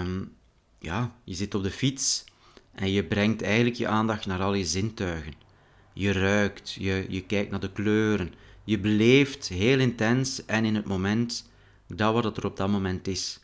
um, 0.00 0.32
ja, 0.78 1.16
je 1.24 1.34
zit 1.34 1.54
op 1.54 1.62
de 1.62 1.70
fiets 1.70 2.24
en 2.72 2.90
je 2.90 3.04
brengt 3.04 3.42
eigenlijk 3.42 3.76
je 3.76 3.86
aandacht 3.86 4.26
naar 4.26 4.40
al 4.40 4.54
je 4.54 4.64
zintuigen. 4.64 5.32
Je 5.92 6.12
ruikt, 6.12 6.72
je, 6.72 7.06
je 7.08 7.22
kijkt 7.22 7.50
naar 7.50 7.60
de 7.60 7.72
kleuren, 7.72 8.34
je 8.70 8.78
beleeft 8.78 9.48
heel 9.48 9.78
intens 9.78 10.44
en 10.44 10.64
in 10.64 10.74
het 10.74 10.84
moment 10.84 11.50
dat 11.86 12.12
wat 12.12 12.36
er 12.36 12.46
op 12.46 12.56
dat 12.56 12.68
moment 12.68 13.08
is. 13.08 13.40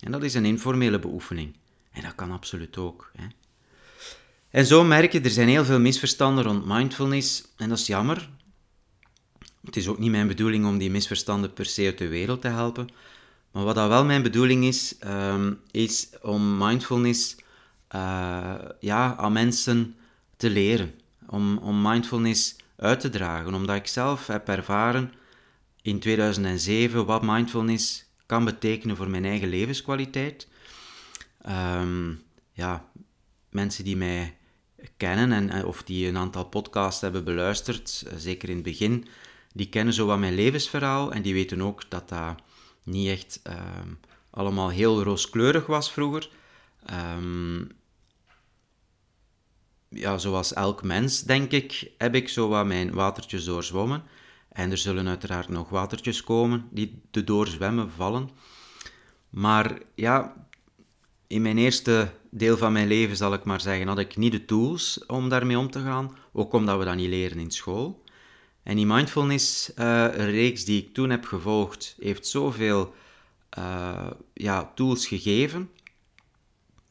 En 0.00 0.12
dat 0.12 0.22
is 0.22 0.34
een 0.34 0.44
informele 0.44 0.98
beoefening. 0.98 1.56
En 1.90 2.02
dat 2.02 2.14
kan 2.14 2.30
absoluut 2.30 2.76
ook. 2.76 3.10
Hè. 3.16 3.26
En 4.50 4.66
zo 4.66 4.84
merk 4.84 5.12
je, 5.12 5.20
er 5.20 5.30
zijn 5.30 5.48
heel 5.48 5.64
veel 5.64 5.80
misverstanden 5.80 6.44
rond 6.44 6.66
mindfulness 6.66 7.44
en 7.56 7.68
dat 7.68 7.78
is 7.78 7.86
jammer. 7.86 8.30
Het 9.64 9.76
is 9.76 9.88
ook 9.88 9.98
niet 9.98 10.10
mijn 10.10 10.26
bedoeling 10.26 10.66
om 10.66 10.78
die 10.78 10.90
misverstanden 10.90 11.52
per 11.52 11.66
se 11.66 11.84
uit 11.84 11.98
de 11.98 12.08
wereld 12.08 12.40
te 12.40 12.48
helpen. 12.48 12.88
Maar 13.50 13.64
wat 13.64 13.74
dat 13.74 13.88
wel 13.88 14.04
mijn 14.04 14.22
bedoeling 14.22 14.64
is, 14.64 14.94
um, 15.06 15.60
is 15.70 16.08
om 16.22 16.56
mindfulness 16.58 17.36
uh, 17.94 18.54
ja, 18.80 19.16
aan 19.16 19.32
mensen 19.32 19.96
te 20.36 20.50
leren. 20.50 20.94
Om, 21.26 21.58
om 21.58 21.82
mindfulness 21.82 22.56
uit 22.78 23.00
te 23.00 23.10
dragen. 23.10 23.54
Omdat 23.54 23.76
ik 23.76 23.86
zelf 23.86 24.26
heb 24.26 24.48
ervaren 24.48 25.12
in 25.82 25.98
2007 25.98 27.06
wat 27.06 27.22
mindfulness 27.22 28.04
kan 28.26 28.44
betekenen 28.44 28.96
voor 28.96 29.10
mijn 29.10 29.24
eigen 29.24 29.48
levenskwaliteit. 29.48 30.48
Um, 31.48 32.22
ja, 32.52 32.90
mensen 33.50 33.84
die 33.84 33.96
mij 33.96 34.36
kennen 34.96 35.32
en, 35.32 35.50
eh, 35.50 35.66
of 35.66 35.82
die 35.82 36.08
een 36.08 36.16
aantal 36.16 36.44
podcasts 36.44 37.00
hebben 37.00 37.24
beluisterd, 37.24 38.04
eh, 38.06 38.12
zeker 38.16 38.48
in 38.48 38.54
het 38.54 38.64
begin, 38.64 39.06
die 39.52 39.68
kennen 39.68 39.94
zo 39.94 40.06
wat 40.06 40.18
mijn 40.18 40.34
levensverhaal 40.34 41.12
en 41.12 41.22
die 41.22 41.34
weten 41.34 41.62
ook 41.62 41.90
dat 41.90 42.08
dat 42.08 42.40
niet 42.84 43.08
echt 43.08 43.40
ehm, 43.42 43.88
allemaal 44.30 44.68
heel 44.68 45.02
rooskleurig 45.02 45.66
was 45.66 45.92
vroeger. 45.92 46.30
Um, 47.16 47.70
ja, 49.88 50.18
zoals 50.18 50.52
elk 50.52 50.82
mens, 50.82 51.22
denk 51.22 51.50
ik, 51.50 51.90
heb 51.98 52.14
ik 52.14 52.28
zo 52.28 52.64
mijn 52.64 52.92
watertjes 52.92 53.44
doorzwommen. 53.44 54.02
En 54.48 54.70
er 54.70 54.78
zullen 54.78 55.08
uiteraard 55.08 55.48
nog 55.48 55.68
watertjes 55.68 56.24
komen 56.24 56.68
die 56.70 57.00
te 57.10 57.24
doorzwemmen 57.24 57.90
vallen. 57.90 58.30
Maar 59.30 59.78
ja, 59.94 60.46
in 61.26 61.42
mijn 61.42 61.58
eerste 61.58 62.12
deel 62.30 62.56
van 62.56 62.72
mijn 62.72 62.88
leven, 62.88 63.16
zal 63.16 63.32
ik 63.32 63.44
maar 63.44 63.60
zeggen, 63.60 63.86
had 63.86 63.98
ik 63.98 64.16
niet 64.16 64.32
de 64.32 64.44
tools 64.44 65.06
om 65.06 65.28
daarmee 65.28 65.58
om 65.58 65.70
te 65.70 65.80
gaan. 65.80 66.16
Ook 66.32 66.52
omdat 66.52 66.78
we 66.78 66.84
dat 66.84 66.94
niet 66.96 67.08
leren 67.08 67.38
in 67.38 67.50
school. 67.50 68.02
En 68.62 68.76
die 68.76 68.86
mindfulness-reeks 68.86 70.60
uh, 70.60 70.66
die 70.66 70.82
ik 70.82 70.94
toen 70.94 71.10
heb 71.10 71.24
gevolgd, 71.24 71.96
heeft 72.00 72.26
zoveel 72.26 72.94
uh, 73.58 74.10
ja, 74.34 74.72
tools 74.74 75.06
gegeven, 75.06 75.70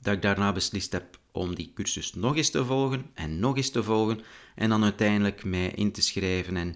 dat 0.02 0.14
ik 0.14 0.22
daarna 0.22 0.52
beslist 0.52 0.92
heb 0.92 1.18
om 1.38 1.56
die 1.56 1.71
cursus 1.73 2.13
nog 2.13 2.36
eens 2.36 2.50
te 2.50 2.65
volgen 2.65 3.06
en 3.13 3.39
nog 3.39 3.58
eens 3.58 3.69
te 3.69 3.84
volgen. 3.84 4.19
En 4.56 4.69
dan 4.69 4.84
uiteindelijk 4.84 5.43
mij 5.43 5.71
in 5.76 5.91
te 5.91 6.02
schrijven 6.02 6.58
en 6.58 6.76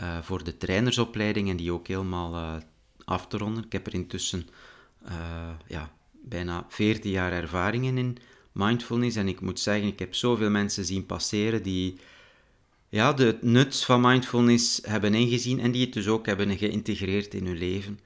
uh, 0.00 0.18
voor 0.22 0.44
de 0.44 0.56
trainersopleiding 0.56 1.50
en 1.50 1.56
die 1.56 1.72
ook 1.72 1.86
helemaal 1.86 2.60
af 3.04 3.26
te 3.26 3.36
ronden. 3.36 3.64
Ik 3.64 3.72
heb 3.72 3.86
er 3.86 3.94
intussen 3.94 4.46
ja, 5.66 5.92
bijna 6.12 6.66
14 6.68 7.10
jaar 7.10 7.32
ervaringen 7.32 7.98
in 7.98 8.18
mindfulness. 8.58 9.16
En 9.16 9.28
ik 9.28 9.40
moet 9.40 9.60
zeggen, 9.60 9.88
ik 9.88 9.98
heb 9.98 10.14
zoveel 10.14 10.50
mensen 10.50 10.84
zien 10.84 11.06
passeren 11.06 11.62
die 11.62 11.98
ja, 12.88 13.12
de 13.12 13.38
nut 13.40 13.84
van 13.84 14.00
mindfulness 14.00 14.80
hebben 14.82 15.14
ingezien 15.14 15.60
en 15.60 15.70
die 15.70 15.84
het 15.84 15.92
dus 15.92 16.08
ook 16.08 16.26
hebben 16.26 16.58
geïntegreerd 16.58 17.34
in 17.34 17.46
hun 17.46 17.58
leven. 17.58 18.00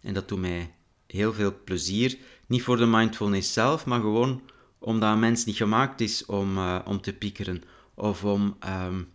En 0.00 0.14
dat 0.14 0.28
doet 0.28 0.38
mij 0.38 0.74
heel 1.06 1.32
veel 1.32 1.54
plezier. 1.64 2.16
Niet 2.46 2.62
voor 2.62 2.76
de 2.76 2.86
mindfulness 2.86 3.52
zelf, 3.52 3.86
maar 3.86 4.00
gewoon 4.00 4.42
omdat 4.78 5.12
een 5.12 5.18
mens 5.18 5.44
niet 5.44 5.56
gemaakt 5.56 6.00
is 6.00 6.26
om, 6.26 6.56
uh, 6.56 6.78
om 6.84 7.00
te 7.00 7.12
piekeren 7.12 7.62
of 7.94 8.24
om, 8.24 8.56
um, 8.66 9.08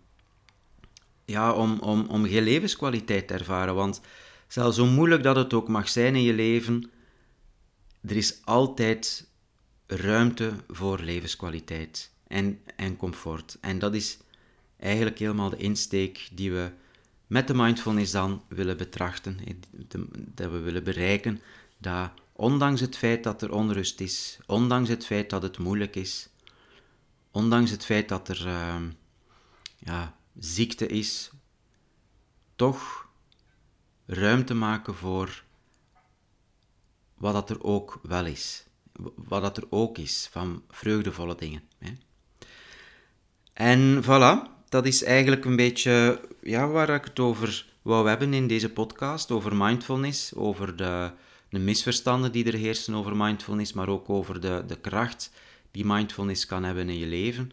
ja, 1.25 1.53
om, 1.53 1.79
om, 1.79 2.05
om 2.07 2.25
geen 2.25 2.43
levenskwaliteit 2.43 3.27
te 3.27 3.33
ervaren. 3.33 3.75
Want 3.75 4.01
zelfs 4.47 4.77
zo 4.77 4.85
moeilijk 4.85 5.23
dat 5.23 5.35
het 5.35 5.53
ook 5.53 5.67
mag 5.67 5.89
zijn 5.89 6.15
in 6.15 6.23
je 6.23 6.33
leven, 6.33 6.91
er 8.01 8.15
is 8.15 8.41
altijd 8.43 9.27
ruimte 9.87 10.51
voor 10.67 10.99
levenskwaliteit 10.99 12.11
en, 12.27 12.59
en 12.75 12.97
comfort. 12.97 13.57
En 13.61 13.79
dat 13.79 13.93
is 13.95 14.17
eigenlijk 14.77 15.19
helemaal 15.19 15.49
de 15.49 15.57
insteek 15.57 16.29
die 16.33 16.51
we 16.51 16.71
met 17.27 17.47
de 17.47 17.53
mindfulness 17.53 18.11
dan 18.11 18.43
willen 18.47 18.77
betrachten, 18.77 19.39
dat 20.15 20.51
we 20.51 20.59
willen 20.59 20.83
bereiken, 20.83 21.41
dat 21.77 22.11
ondanks 22.33 22.81
het 22.81 22.97
feit 22.97 23.23
dat 23.23 23.41
er 23.41 23.51
onrust 23.51 23.99
is, 23.99 24.39
ondanks 24.45 24.89
het 24.89 25.05
feit 25.05 25.29
dat 25.29 25.41
het 25.41 25.57
moeilijk 25.57 25.95
is, 25.95 26.29
ondanks 27.31 27.71
het 27.71 27.85
feit 27.85 28.09
dat 28.09 28.29
er 28.29 28.47
ehm, 28.47 28.89
ja, 29.77 30.15
ziekte 30.39 30.87
is, 30.87 31.31
toch 32.55 33.07
ruimte 34.05 34.53
maken 34.53 34.95
voor 34.95 35.43
wat 37.13 37.33
dat 37.33 37.49
er 37.49 37.63
ook 37.63 37.99
wel 38.03 38.25
is. 38.25 38.65
Wat 39.15 39.41
dat 39.41 39.57
er 39.57 39.65
ook 39.69 39.97
is 39.97 40.27
van 40.31 40.63
vreugdevolle 40.69 41.35
dingen. 41.35 41.61
Hè. 41.77 41.91
En 43.53 44.03
voilà, 44.03 44.51
dat 44.69 44.85
is 44.85 45.03
eigenlijk 45.03 45.45
een 45.45 45.55
beetje 45.55 46.21
ja, 46.41 46.67
waar 46.67 46.89
ik 46.89 47.03
het 47.03 47.19
over 47.19 47.65
wou 47.81 48.07
hebben 48.07 48.33
in 48.33 48.47
deze 48.47 48.69
podcast. 48.69 49.31
Over 49.31 49.55
mindfulness, 49.55 50.35
over 50.35 50.75
de, 50.75 51.11
de 51.53 51.59
misverstanden 51.59 52.31
die 52.31 52.45
er 52.45 52.53
heersen 52.53 52.93
over 52.93 53.15
mindfulness, 53.15 53.73
maar 53.73 53.89
ook 53.89 54.09
over 54.09 54.41
de, 54.41 54.63
de 54.67 54.79
kracht 54.79 55.31
die 55.71 55.85
mindfulness 55.85 56.45
kan 56.45 56.63
hebben 56.63 56.89
in 56.89 56.97
je 56.97 57.05
leven. 57.05 57.51